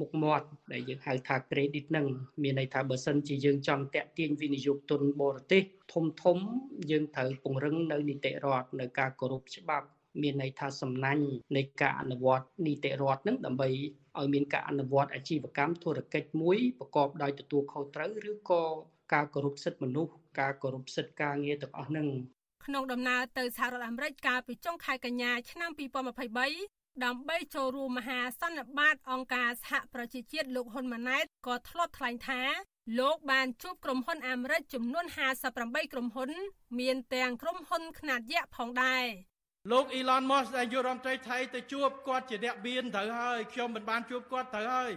[0.00, 2.06] មុខមាត់ដែលយើងហៅថា credit នឹង
[2.42, 5.62] មានន័យថាបើសិនជាយើងចង់តាក់ទាញវិនិយោគទុនបរទេស
[5.92, 6.38] ធំធំ
[6.90, 9.86] យើងត្រូវពង្រឹងនៅនីតិរដ្ឋនៅការគោរពច្បាប់
[10.22, 11.24] មានន័យថាសំណាញ់
[11.56, 13.68] នៃការអនុវត្តនីតិរដ្ឋនឹងដើម្បី
[14.18, 18.62] ឲ្យមានការអនុវត្តអាជីវកម្មធុរកិច្ចមួយប្រកបដោយទទួលខុសត្រូវឬក៏
[19.14, 22.08] ការគោរពសិទ្ធិមនុស្សការគោរពសិទ្ធិការងារទាំងអស់នឹង
[22.66, 32.40] ក្នុងដំណើរទៅសហរដ្ឋអាមេរិកកាលពីចុងខែកញ្ញាឆ្នាំ2023 ដើម្បីចូលរួមមហាសន្និបាតអង្គការសហប្រជាជាតិលោកហ៊ុនម៉ាណែតក៏ធ្លាប់ថ្លែងថា
[32.98, 35.06] លោកបានជួបក្រុមហ៊ុនអាមេរិកចំនួន
[35.48, 36.30] 58ក្រុមហ៊ុន
[36.80, 39.04] មានទាំងក្រុមហ៊ុនខ្នាតយក្សផងដែរ
[39.72, 44.92] លោកអ៊ីឡនម៉ូសដែលយុរដ្ឋមន្ត្រីថៃទៅជួបគាត់ជាអ្នកមានត្រូវហើយខ្ញុំមិនបានជួបគាត់ត្រូវហើយ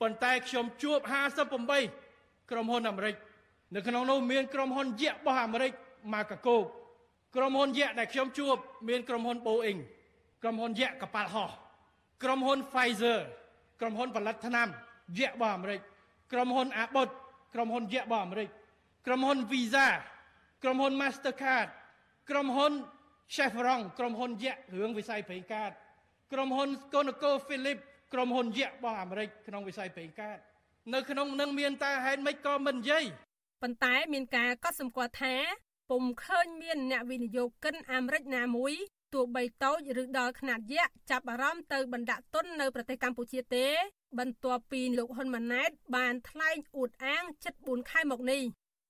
[0.00, 0.98] ប៉ុន្តែខ្ញុំជួប
[1.74, 3.16] 58ក្រុមហ៊ុនអាមេរិក
[3.74, 5.72] នៅក្នុងនោះមានក្រុមហ៊ុនយក្សរបស់អាមេរិក
[6.12, 6.56] ម៉ាកាកូ
[7.36, 8.56] ក្រុមហ៊ុនយក្សដែលខ្ញុំជួប
[8.88, 9.80] មានក្រុមហ៊ុន Boeing
[10.42, 11.50] ក្រុមហ៊ុនយក្សកប៉ាល់ហោះ
[12.22, 13.18] ក្រុមហ៊ុន Pfizer
[13.80, 14.68] ក្រុមហ៊ុនផលិតថ្នាំ
[15.18, 15.80] យក្សរបស់អាមេរិក
[16.32, 17.10] ក្រុមហ៊ុន Abbott
[17.54, 18.48] ក្រុមហ៊ុនយក្សរបស់អាមេរិក
[19.06, 19.86] ក្រុមហ៊ុន Visa
[20.62, 21.68] ក្រុមហ៊ុន Mastercard
[22.30, 22.72] ក្រុមហ៊ុន
[23.34, 25.70] Chevron ក្រុមហ៊ុនយក្សរឿងវិស័យប្រេងកាត
[26.32, 27.82] ក្រុមហ៊ុន ConocoPhillips
[28.12, 30.38] ក្រុមហ៊ុនយក្សរបស់អាមេរិកក្នុងវិស័យប្រេងកាត
[30.94, 33.04] នៅក្នុងនឹងមានតែហេតុម៉េចក៏មិននិយាយ
[33.62, 35.34] ប៉ុន្តែមានការកត់សម្គាល់ថា
[35.90, 38.74] ពុំឃើញមានអ្នកវិនិយោគិនអាមេរិកណាមួយ
[39.13, 43.67] ទោះបីតូចឬដល់ຂະຫນາດយក្សចាប់អារម្មណ៍ទៅបណ្ដាក់ទុននៅប្រទេសកម្ពុជាទេ
[44.19, 48.41] បន្ទាប់ពីលោកហ៊ុនម៉ាណែតបានថ្លែងអួតអាងជិត4ខែមកនេះ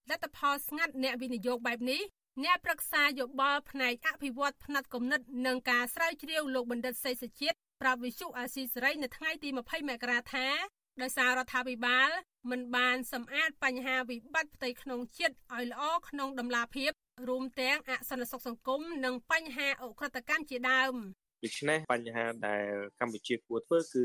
[0.09, 2.01] លទ្ធផលស្ងាត់អ្នកវិនិយោគបែបនេះ
[2.43, 10.47] អ្នកប្រឹក្សាយោបល់ផ្នែកអភិវឌ្ឍផ្នែកគំនិតនិងការស្រាវជ្រាវលោកបណ្ឌិតសេសជាតិប្រាប់វិសុអាស៊ីសេរីនៅថ្ងៃទី20មករាថា
[11.01, 12.09] ដោយសាររដ្ឋាភិបាល
[12.51, 16.91] មិនបានសម្អាតបញ្ហាវិបត្តិផ្ទៃក្នុងជាតិឲ្យល្អក្នុងដំណាភាព
[17.28, 20.94] រួមទាំងអសន្តិសុខសង្គមនិងបញ្ហាអ ுக ្រិតកម្មជាដើម
[21.44, 22.66] ដូច្នេះបញ្ហាដែល
[23.00, 24.04] កម្ពុជាគួរធ្វើគឺ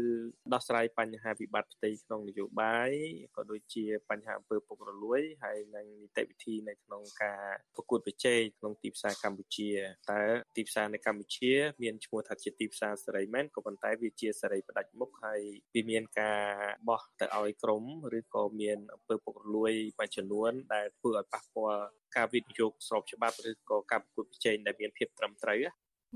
[0.54, 2.92] ដោះស្រាយបញ្ហាវិបត្តិផ្ទៃក្នុងនយោបាយ
[3.36, 7.44] ក៏ដូចជាបញ្ហាអំពើពុករលួយហើយនិងនីតិវិធីនៅក្នុងការ
[7.76, 9.70] ប្រកួតប្រជែងក្នុងទីផ្សារកម្ពុជា
[10.12, 10.22] តើ
[10.56, 11.52] ទីផ្សារនៅកម្ពុជា
[11.84, 15.42] មានឈ្មោះថាជាទីផ្សារសេរីមែនក៏ប៉ុន្តែវាជាសេរីផ្ដាច់មុខហើយ
[15.76, 16.42] វាមានការ
[16.90, 17.84] បោះទៅឲ្យក្រុម
[18.18, 21.84] ឬក៏មានអំពើពុករលួយមួយចំនួន ដែលធ្វើឲ្យប៉ះពាល់
[22.16, 25.60] ការវិនិយោគស្របច្បាប់ឬក៏ការប្រកួតប្រជែងដែលមានភាពត្រឹមត្រូវ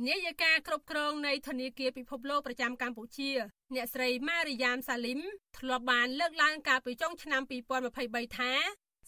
[0.05, 3.31] នាយិកាគ្រប់គ្រងនៃធនាគារពិភពលោកប្រចាំកម្ពុជា
[3.75, 5.19] អ្នកស្រីម៉ារីយ៉ាមសាលីម
[5.57, 7.41] ធ្លាប់បានលើកឡើងកាលពីចុងឆ្នាំ
[7.89, 8.51] 2023ថា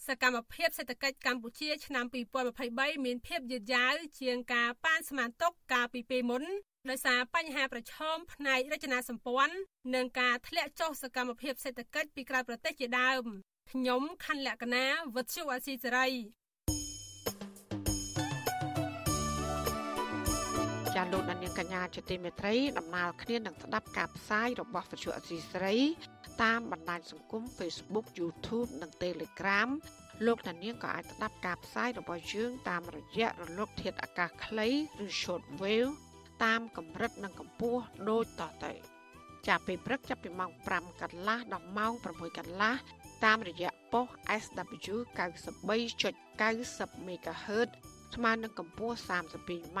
[0.06, 2.04] សកម្មភាពសេដ្ឋកិច្ចកម្ពុជាឆ្នាំ
[2.54, 6.42] 2023មានភាពយឺតយ៉ាវជាងការប៉ានស្មានទុកកាលពីពេលមុន
[6.88, 9.56] ដោយសារបញ្ហាប្រឈមផ្នែករចនាសម្ព័ន្ធ
[9.94, 13.24] និងការធ្លាក់ចុះសកម្មភាពសេដ្ឋកិច្ចពីក្រៅប្រទេសជាដើម
[13.70, 16.08] ខ្ញុំខណ្ឌលក្ខណាវុទ្ធុអាស៊ីសេរី
[20.96, 25.76] ចាលោកនាងកញ្ញាជាទីមេត្រីដំណើរគ្នានឹងស្ដាប់ការផ្សាយរបស់វិទ្យុអសីស្រី
[26.42, 29.68] តាមបណ្ដាញសង្គម Facebook YouTube និង Telegram
[30.26, 34.68] លោកនាងក៏អាចស្ដាប់ការផ្សាយរបស់យើងតាមរយៈរលកធាតុអាកាសខ្លី
[35.04, 35.90] ឬ Shortwave
[36.44, 38.72] តាមកម្រិតនិងកម្ពស់ដូចតទៅ
[39.48, 42.76] ចាប់ពីព្រឹកចាប់ពីម៉ោង5កន្លះដល់ម៉ោង6កន្លះ
[43.24, 44.06] តាមរយៈប៉ុស
[44.42, 44.96] SW
[45.78, 47.70] 93.90 MHz
[48.14, 49.80] ស្មើនឹងកម្ពស់ 32m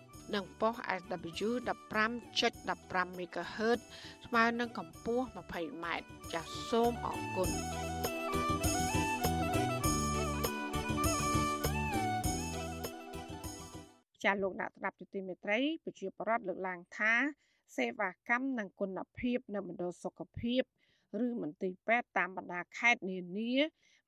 [0.35, 1.49] និងប៉ុស SW
[2.27, 3.79] 15.15 MHz
[4.25, 5.85] ស្មើនឹងកម្ពស់ 20m
[6.33, 7.49] ចាសសូមអរគុណ
[14.23, 17.13] ចាលោកអ្នកស្ដាប់ជាទីមេត្រីប្រជាប្រដ្ឋលើកឡើងថា
[17.77, 20.61] សេវាកម្មនិងគុណភាពនៅមណ្ឌលសុខភាព
[21.23, 23.53] ឬមន្ទីរពេទ្យតាមបណ្ដាខេត្តនានា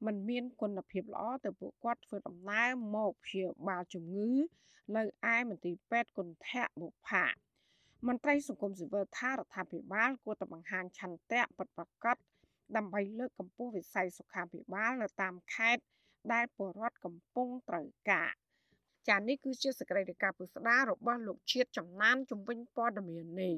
[0.05, 4.31] มันមានគុណភាពល្អទៅពួកគាត់ធ្វើដំណើរមកព្យាបាលជំងឺ
[4.95, 7.25] នៅឯមន្ទីរពេទ្យគុណធៈបុផា
[8.07, 12.17] មន្ត្រីសង្គមស៊ីវិលថារដ្ឋាភិបាលគួរតែបង្ហាញឆន្ទៈពិតប្រាកដ
[12.75, 15.83] ដើម្បីលើកកម្ពស់វិស័យសុខាភិបាលនៅតាមខេត្ត
[16.33, 18.31] ដែលពលរដ្ឋកំពុងត្រូវការ
[19.09, 23.55] ចានេះគឺជាសកម្មភាពពុស្ដារបស់លោកជាតិចំណានជំវិញព័ត៌មាននេះ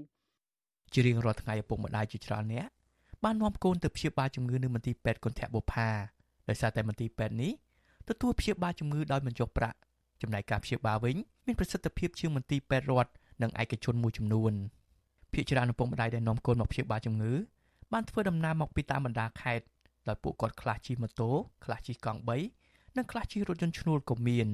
[0.94, 2.68] ជារៀងរាល់ថ្ងៃឪពុកម្ដាយជាច្រើនអ្នក
[3.24, 5.90] បាននាំកូនទៅព្យាបាលជំងឺនៅមន្ទីរពេទ្យគុណធៈបុផា
[6.50, 7.52] ដោយសារតែមន្ទីរពេទ្យនេះ
[8.10, 9.78] ទទួលព្យាបាលជំងឺដោយមិនយកប្រាក់
[10.22, 11.16] ចំណែកការព្យាបាលវិញ
[11.46, 14.54] មានប្រសិទ្ធភាពជាងមន្ទីរពេទ្យរដ្ឋនិងឯកជនមួយចំនួន
[15.34, 17.34] ភាគច្រើនឪពុកម្ដាយដែលនាំកូនមកព្យាបាលជំងឺ
[17.94, 19.66] បានធ្វើដំណើរមកពីតាមបណ្ដាខេត្ត
[20.08, 21.30] ដោយពួកគាត់ខ្លះជិះម៉ូតូ
[21.64, 22.22] ខ្លះជិះកង់
[22.60, 24.48] 3និងខ្លះជិះរថយន្តឈ្នួលក៏មាន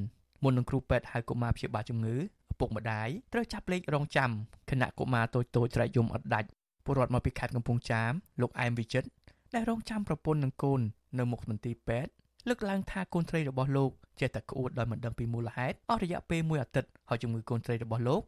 [0.43, 2.15] មុននឹងគ្រូពេទ្យហៅកុមារព្យាបាលជំងឺ
[2.51, 4.31] ឪពុកម្ដាយត្រូវចាប់លេខរងចាំ
[4.71, 6.49] ខណៈកុមារតូចៗត្រែកយំអត់ដាច់
[6.85, 8.11] ពលរដ្ឋមកពីខេត្តកំពង់ចាម
[8.41, 9.07] លោកអែមវិចិត្រ
[9.55, 10.81] ដែលរងចាំប្រពន្ធនិងកូន
[11.19, 12.11] នៅមុខមន្ទីរពេទ្យ
[12.47, 18.21] លើកឡើងថាកូនត្រីរបស់លោកចេះតែក្អួតដោយមិនដឹងពីមូលហេតុអស់រយៈពេលមួយអាទិត្យហើយជំងឺកូនត្រីរបស់លោក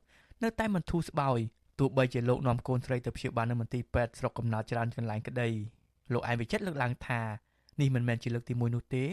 [0.43, 1.39] នៅតែមិនធូរស្បើយ
[1.79, 5.49] ទោះបីជាលោកនាំកូនត្រីទៅព្យាបាលនៅមន្ទីរពេទ្យស្រុកកំណើតច្រើនកន្លែងក្តី
[6.13, 7.21] លោកឯងវិចិត្រលើកឡើងថា
[7.81, 9.05] នេះមិនមែនជាលើកទី1នោះទេ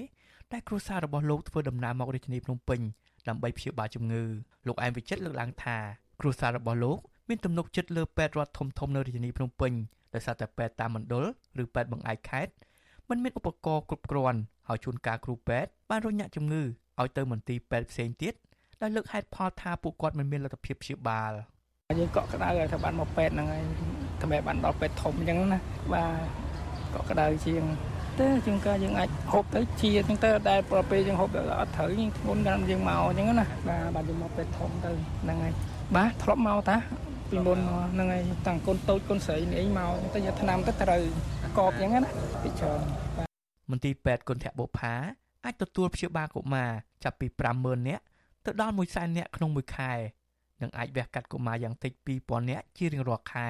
[0.53, 2.81] តែគ្រួសាររបស់លោកធ្វើដំណើរមករាជធានីភ្នំពេញ
[3.29, 4.23] ដើម្បីព្យាបាលជំងឺ
[4.67, 5.77] លោកឯងវិចិត្រលើកឡើងថា
[6.21, 6.99] គ្រួសាររបស់លោក
[7.29, 9.73] មានទំនុកចិត្តលើពេទ្យរដ្ឋធំធំនៅរាជធានីភ្នំពេញ
[10.15, 11.25] ដោយសារតែពេទ្យតាមមណ្ឌល
[11.63, 12.53] ឬពេទ្យបង្អែកខេត្ត
[13.09, 18.35] មិនមានឧបករណ៍គ្រប់គ្រាន់ហើយជួនកាលគ្រូពេទ្យបានរញ៉ាក់ជំងឺឲ្យទៅមន្ទីរពេទ្យផ្សេងទៀត
[18.83, 21.33] ដោយលើកហេតុផលថាពួកគាត់មិនមានលទ្ធភាពព្យាបាល
[21.99, 23.63] យើងកក់ក្ដៅឲ្យថាបានមកពេទ្យហ្នឹងហើយ
[24.21, 25.61] តែបានដល់ពេទ្យធំអញ្ចឹងណា
[25.93, 27.65] បាទកក់ក្ដៅជាង
[28.21, 34.91] ទៅជាងការយើងអាចហូបទៅជាអញ្ចឹងទៅតែប្រពេលយើងហូបទៅអត់ត្រូវយើងធ្ងន់កាន់យើងមកអញ្ចឹងណាបាទបាទយើងមកពេទ្យធំទៅ
[35.23, 35.53] ហ្នឹងហើយ
[35.97, 36.77] បាទធ្លាប់មកតា
[37.31, 37.59] ពីមុន
[37.95, 41.03] ហ្នឹងហើយតាំងកូនតូចកូនស្រីនេះមកទៅយកឆ្នាំទៅត្រូវ
[41.59, 42.11] កបអញ្ចឹងណា
[42.43, 42.81] ពីច្រើន
[43.71, 44.95] មន្ទីរពេទ្យគុណធៈបុផា
[45.45, 46.71] អាចទទួលព្យាបាលកុមារ
[47.05, 47.27] ចាប់ពី
[47.59, 48.03] 50000នាក់
[48.45, 49.93] ទៅដល់100,000នាក់ក្នុងមួយខែ
[50.63, 53.49] និងអាចវះកាត់កុមារយ៉ាងតិច2000នាក់ជារៀងរាល់ខែ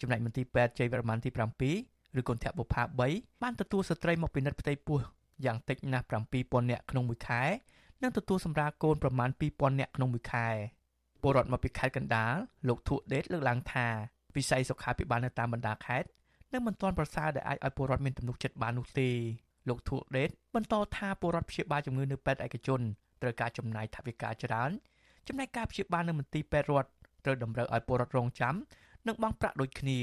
[0.00, 2.82] ចំណែកមន្ទីរពេទ្យជ័យវរ្ម័នទី7ឬគន្ធបុប្ផា
[3.12, 5.00] 3បានទទួលស្ត្រីមកពិនិត្យផ្ទៃពោះ
[5.44, 7.42] យ៉ាងតិចណាស់7000នាក់ក្នុងមួយខែ
[8.02, 10.48] និងទទួលសម្រាលកូនប្រមាណ2000នាក់ក្នុងមួយខែ
[11.24, 12.34] ពលរដ្ឋមកពីខេត្តកណ្ដាល
[12.68, 13.86] លោកធុដេតលើកឡើងថា
[14.36, 16.08] វិស័យសុខាភិបាលនៅតាមបណ្ដាខេត្ត
[16.52, 19.10] នៅមិនទាន់ប្រសើរដែលអាចឲ្យពលរដ្ឋមានទំនុកចិត្តបាននោះទេ
[19.68, 22.80] លោកធុដេតបន្តថាពលរដ្ឋព្យាបាលជំងឺនៅពេទ្យឯកជន
[23.22, 24.70] ត្រូវការចំណាយថវិកាច្រើន
[25.28, 26.90] ចំណែកការព្យាបាលនៅមន្ទីរពេទ្យរដ្ឋ
[27.24, 28.54] ត្រូវតម្រូវឲ្យពលរដ្ឋរងចាំ
[29.06, 29.98] និងបង់ប្រាក់ដូចគ្នា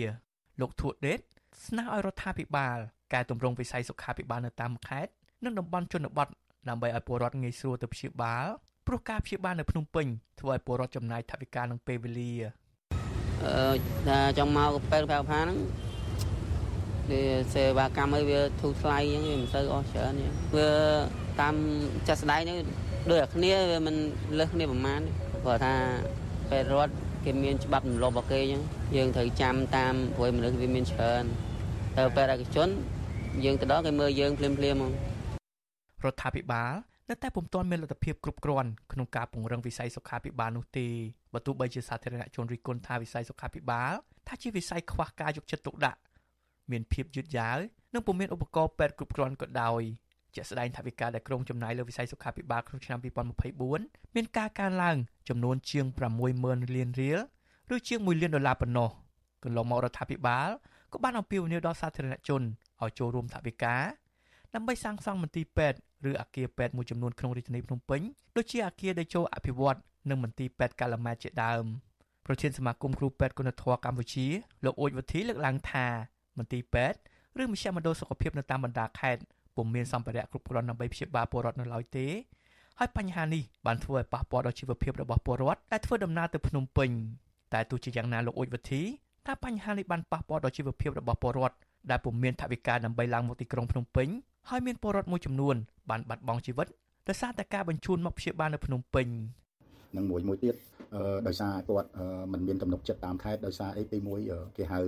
[0.61, 1.19] លោកធួដេត
[1.65, 2.77] ស្នើឲ្យរដ្ឋាភិបាល
[3.13, 5.11] កែតម្រង់វិស័យសុខាភិបាលនៅតាមខេត្ត
[5.43, 6.27] និងតំបន់ជនបទ
[6.69, 8.47] ដើម្បីឲ្យពលរដ្ឋងាយស្រួលទៅព្យាបាល
[8.91, 10.07] ព្រោះការព្យាបាលនៅភ្នំពេញ
[10.39, 12.31] ធ្វើឲ្យពលរដ្ឋចំណាយថវិកានិងពេលវេលា
[13.43, 13.75] អឺ
[14.07, 15.57] ថាចង់មកពេទ្យប្រផាហ្នឹង
[17.09, 17.23] វា
[17.53, 20.69] សេវាកម្មឲ្យវាធូរថ្លៃអញ្ចឹងវាមិនសូវអស់ច្រើនអញ្ចឹងវា
[21.41, 21.55] តាម
[22.07, 22.57] ចាស់ស្ដាយនេះ
[23.09, 23.95] ដូចតែគ្នាវាមិន
[24.37, 25.01] លើសគ្នាប្រហែល
[25.43, 25.73] ព្រោះថា
[26.49, 26.93] ពេទ្យរដ្ឋ
[27.25, 28.61] គេមានច្បាប់ទម្លាប់របស់គេអញ្ចឹង
[28.95, 31.23] យើងត្រូវចាំតាមព្រោះមនុស្សវាមានច្រើន
[31.97, 32.69] ទៅពេទ្យឯកជន
[33.43, 34.91] យើងទៅដល់គេមើលយើងភ្លាមភ្លាមហ្មង
[36.05, 40.87] រដ្ឋាភិបាល នៅតែពុំទាន់មានលទ្ធភាពគ្រប់គ្រាន់ក្នុងការពង្រឹងវិស័យសុខាភិបាលនោះទេ
[41.33, 43.93] បើទោះបីជាសាធារណជនរិះគន់ថាវិស័យសុខាភិបាល
[44.27, 45.99] ថាជាវិស័យខ្វះការយកចិត្តទុកដាក់
[46.71, 47.57] មានភាពយឺតយ៉ាវ
[47.93, 49.81] និងពុំមានឧបករណ៍ពេទ្យគ្រប់គ្រាន់ក៏ដោយ
[50.35, 52.99] ជាក់ស្ដែងថាវិការដែលក្រុងចំណាយលើវិស័យសុខាភិបាលក្នុងឆ្នាំ
[53.57, 54.97] 2024មានការកើនឡើង
[55.29, 57.19] ចំនួនជាង60000លានរៀល
[57.75, 58.89] ឬជាង1លានដុល្លារប៉ុណ្ណោះ
[59.43, 60.49] កន្លងមករដ្ឋាភិបាល
[60.91, 62.41] ក៏បានអំពាវនាវដល់សាធារណជន
[62.81, 63.75] ឲ្យចូលរួមថវិកា
[64.55, 65.79] ដើម្បីសាងសង់មន្ទីរពេទ្យ
[66.09, 68.01] ឬអគារពេទ្យមួយចំនួនក្នុងរាជធានីភ្នំពេញ
[68.37, 69.79] ដូចជាអគារដេជោអភិវឌ្ឍ
[70.09, 71.63] និងមន្ទីរពេទ្យកាឡាម៉ែតជាដើម
[72.25, 74.27] ប្រធានសមាគមគ្រូពេទ្យគុណធម៌កម្ពុជា
[74.65, 75.87] លោកអ៊ូចវុធីលើកឡើងថា
[76.37, 76.97] មន្ទីរពេទ្យ
[77.41, 79.21] ឬមជ្ឈមណ្ឌលសុខភាពនៅតាមបណ្ដាខេត្ត
[79.55, 82.07] ពុំមានសម្ភារៈគ្រប់គ្រាន់ដើម្បីព្យាបាលពលរដ្ឋនៅឡើយទេ
[82.79, 86.89] ហើយបញ្ហានេះបានធ្វើឲ្យប៉ះពាល់ដល់ជីវភាពរបស់ពលរដ្ឋដែលធ្វើដំណើរទៅភ្នំពេញ
[87.53, 88.81] តែទោះជាយ៉ាងណាលោកអ៊ុចវិធី
[89.25, 91.55] ថាបញ្ហានេះបានប៉ះពាល់ដល់ជីវភាពរបស់ពលរដ្ឋ
[91.89, 94.07] ដែលពុំមានថវិកាដើម្បីឡើងមកទីក្រុងភ្នំពេញ
[94.49, 95.55] ហើយមានពលរដ្ឋមួយចំនួន
[95.89, 96.67] បានបាត់បង់ជីវិត
[97.07, 99.07] ដោយសារតែការបញ្ជូនមកព្យាបាលនៅភ្នំពេញ
[99.97, 100.55] និងមួយមួយទៀត
[101.27, 101.89] ដោយសារគាត់
[102.33, 104.79] មិនមានទំនុកចិត្តតាមខេត្តដោយសារអីទី1គេហៅ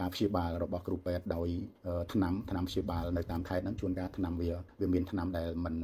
[0.00, 1.48] ការព្យាបាលរបស់គ្រូពេទ្យដោយ
[2.12, 5.74] ថ្នាំថ្នាំព្យាបាលនៅតាមខេត្តហ្នឹងជួនកាលថ្នាំវាវាមានថ្នាំដែលមិន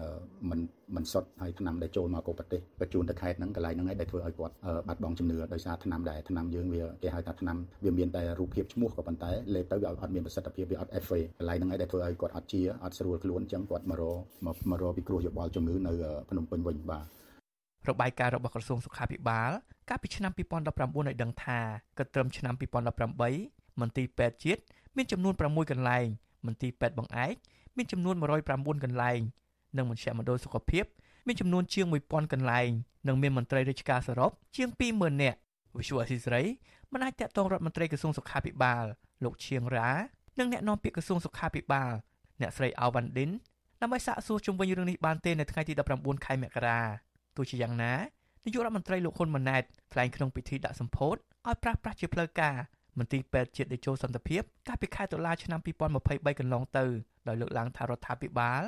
[0.50, 0.60] មិន
[0.96, 4.54] មិនសុទ្ធហើយថ្នាំដែលចូលមកកូប្រទេសបញ្ជូនទៅខេត្តហ្នឹងកន្លែងហ្នឹងឯងដែលធ្វើឲ្យគាត់
[4.88, 14.02] បាត់បង់ជំនឿដោយសារថ្នាំដែលថ្នាំយើងវាគេហៅថាថ្នាំវាមានតែរូបភាពឈ្មោះក៏ប៉ុន្តែលេបទៅវាអត់មានប្រសិទ្ធភាពវាអត់ FA កន្លែងហ្នឹងឯងដែលធ្វើឲ្យគាត់អត់ជាអត់ស្រួលខ្លួនអញ្ចឹងគាត់មករ
[14.70, 15.92] មករពិគ្រោះយោបល់ជំងឺនៅ
[16.30, 17.04] ភ្នំពេញវិញបាទ
[17.88, 19.50] របាយការណ៍របស់ក្រសួងសុខាភិបាល
[19.88, 21.60] កាលពីឆ្នាំ2019ឲ្យដឹងថា
[21.98, 22.54] គិតត្រឹមឆ្នាំ
[23.16, 24.60] 2018មន្ទីរពេទ្យជាតិ
[24.96, 26.06] មានចំនួន6កន្លែង
[26.46, 27.34] មន្ទីរពេទ្យបង្អែក
[27.76, 28.14] មានចំនួន
[28.48, 29.20] 109កន្លែង
[29.76, 30.84] និងមជ្ឈមណ្ឌលសុខភាព
[31.26, 32.70] មានចំនួនជាង1000កន្លែង
[33.08, 35.38] និងមានមន្ត្រីរាជការសរុបជាង20000នាក់
[35.78, 36.42] វិសុវអសីស្រី
[36.92, 38.84] មិនអាចតកតងរដ្ឋមន្ត្រីក្រសួងសុខាភិបាល
[39.24, 39.90] លោកឈៀងរ៉ា
[40.38, 41.92] និងអ្នកនាំពាក្យក្រសួងសុខាភិបាល
[42.40, 43.30] អ្នកស្រីអាវ៉ាន់ឌិន
[43.80, 46.80] ដើម្បីសាកសួរជុំវិញរឿងនេះបានទេនៅថ្ងៃទី19ខែមករា
[47.40, 47.94] ទោះជាយ៉ាងណា
[48.44, 49.62] នាយករដ្ឋមន្ត្រីលោកហ៊ុនម៉ាណែត
[49.92, 52.54] ថ្លែងក្នុងពិធីដាក់សម្ពោធឲ្យប្រាស់ប្រាស់ជាផ្លូវការ
[52.98, 56.84] មន្ទីរពេទ្យជាតិដេជោសន្តិភាពកាលពីខែតុលាឆ្នាំ2023កន្លងទៅ
[57.28, 58.62] ដោយលើកឡើងថារដ្ឋាភិបាល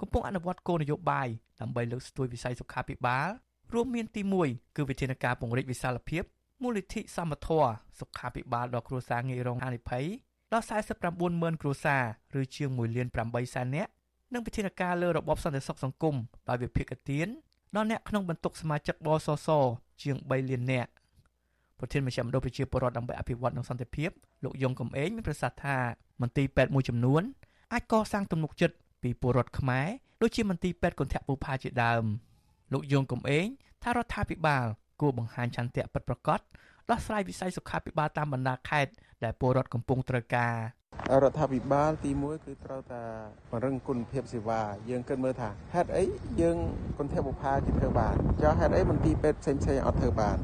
[0.00, 1.28] កំពុងអនុវត្តគោលនយោបាយ
[1.60, 3.28] ដើម្បីលើកស្ទួយវិស័យសុខាភិបាល
[3.74, 6.22] រួមមានទី1គឺវិធានការពង្រីកវិសាលភាព
[6.62, 7.64] មូលនិធិសមត្ថៈ
[8.00, 10.06] សុខាភិបាលដល់គ្រួសារងាយរងហានិភ័យ
[10.52, 10.66] ដល់
[11.02, 12.02] 49ម៉ឺនគ្រួសារ
[12.40, 13.90] ឬជាង1លាន8សែននាក់
[14.32, 16.14] និងវិធានការលើរបបសន្តិសុខសង្គម
[16.48, 17.28] ដោយវិភាគទាន
[17.76, 19.48] ដល់អ្នកក្នុងបន្ទុកសមាជិកបសស
[20.02, 20.90] ជាង3លាននាក់
[21.78, 24.10] ប្រធានមជ្ឈមណ្ឌលប្រជាពលរដ្ឋដើម្បីអភិវឌ្ឍនិងសន្តិភាព
[24.44, 25.76] លោកយងកំឯងមានប្រសាសន៍ថា
[26.22, 27.22] មន្ទីរពេទ្យមួយចំនួន
[27.72, 29.86] អាចកសាងទំនុកចិត្តពីពលរដ្ឋខ្មែរ
[30.22, 32.04] ដូចជាមន្ទីរពេទ្យគន្ធបុប្ផាជាដើម
[32.72, 33.46] លោកយងកំឯង
[33.82, 34.66] ថារដ្ឋាភិបាល
[35.00, 36.40] គួរបង្ហាញឆន្ទៈពិតប្រាកដ
[36.90, 38.92] ដោះស្រាយវិស័យសុខាភិបាលតាមបណ្ដាខេត្ត
[39.24, 40.54] ដែលពលរដ្ឋកំពុងត្រូវការ
[41.22, 43.02] រដ្ឋាភិបាលទី1គឺត្រូវតែ
[43.50, 46.04] ពង្រឹងគុណភាពសេវាយើងគិតមើលថាហេតុអី
[46.40, 46.56] យើង
[46.98, 50.38] គន្ធបុប្ផាគេធ្វើបានចុះហេតុអីមន្ទីរពេទ្យផ្សេងផ្សេងអត់ធ្វើបាន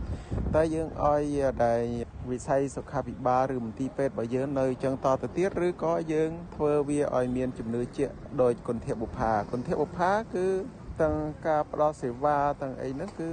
[0.55, 1.25] តែយើងឲ្យ
[1.65, 1.83] ដែល
[2.31, 10.47] វិស័យសុខាភិបាលឬមន្ទីរពេទ្យរបស់យើងនៅចឹងតទៅទៀតឬក៏យើងធ្វើវាឲ្យមានជំនឿជាក់ដោយគន្ធបុប្ផាគន្ធបុប្ផាគឺ
[11.03, 13.31] ទាំងការផ្ដល់សេវាទាំងអីហ្នឹងគឺ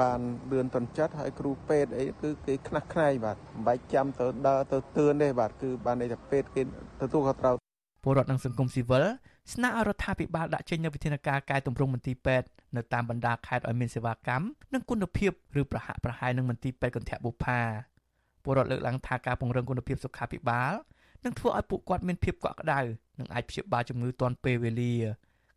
[0.00, 0.20] បាន
[0.52, 6.62] លឿនតន់ចិត្តហើយគ្រូពេទ្យអីគឺគេខ្នះខ្នែងបាទមិនបាច់ចាំទៅដើរទៅទឿនទេបាទគឺបានន័យថាពេទ្យគេ
[7.00, 7.56] ទទួលខុសត្រូវ
[8.04, 9.04] ពលរដ្ឋនិងសង្គមស៊ីវិល
[9.52, 15.30] ស្នើឲ្យរដ្ឋាភិបាលដាក់ចេញនូវវិធានការកែតម្រង់មន្ទីរពេទ្យនៅតាមបណ្ដាខេត្តឲ្យមានសេវាកម្មនិងគុណភាព
[15.60, 17.60] ឬប្រហាក់ប្រហែលនឹងមន្ទីរពេទ្យកន្ធបុប្ផា
[18.42, 20.72] ពលរដ្ឋលើកឡើងថាការពង្រឹងគុណភាពសុខាភិបាល
[21.24, 22.80] នឹងធ្វើឲ្យពួកគាត់មានភាពកក់ក្ដៅ
[23.18, 24.94] និងអាចព្យាបាលជំងឺទាន់ពេលវេលា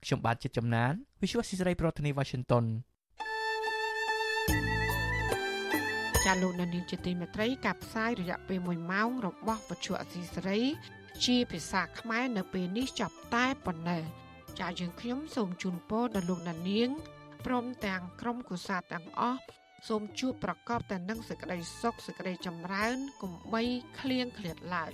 [0.04, 2.66] ខ្ញុំបាទចិត្តចំណាន Visual Society ប្រធានាទី Washington
[6.26, 10.62] ចាលោកនានីជាទីមេត្រីកັບផ្សាយរយៈពេល1ម៉ោងរបស់វិទ្យុអសីសេរី
[11.26, 14.04] ជាភាសាខ្មែរនៅពេលនេះចប់តែប៉ុណ្ណេះ
[14.60, 16.82] ចាយើងខ្ញុំសូមជូនពរដល់លោកនានី
[17.46, 19.40] ព្រមទាំងក្រុមគូសាទាំងអស់
[19.88, 23.64] សូមជួបប្រកបតែនឹងសេចក្តីសុខសេចក្តីចម្រើនកុំបី
[24.00, 24.92] ឃ្លៀងឃ្លាតឡើយ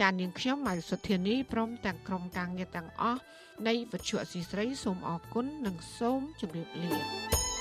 [0.00, 3.20] ចានាងខ្ញុំម៉ៅសុធានីព្រមទាំងក្រុមការងារទាំងអស់
[3.66, 7.55] នៃវិទ្យុអសីស្រីសូមអរគុណនិងសូមជម្រាបលា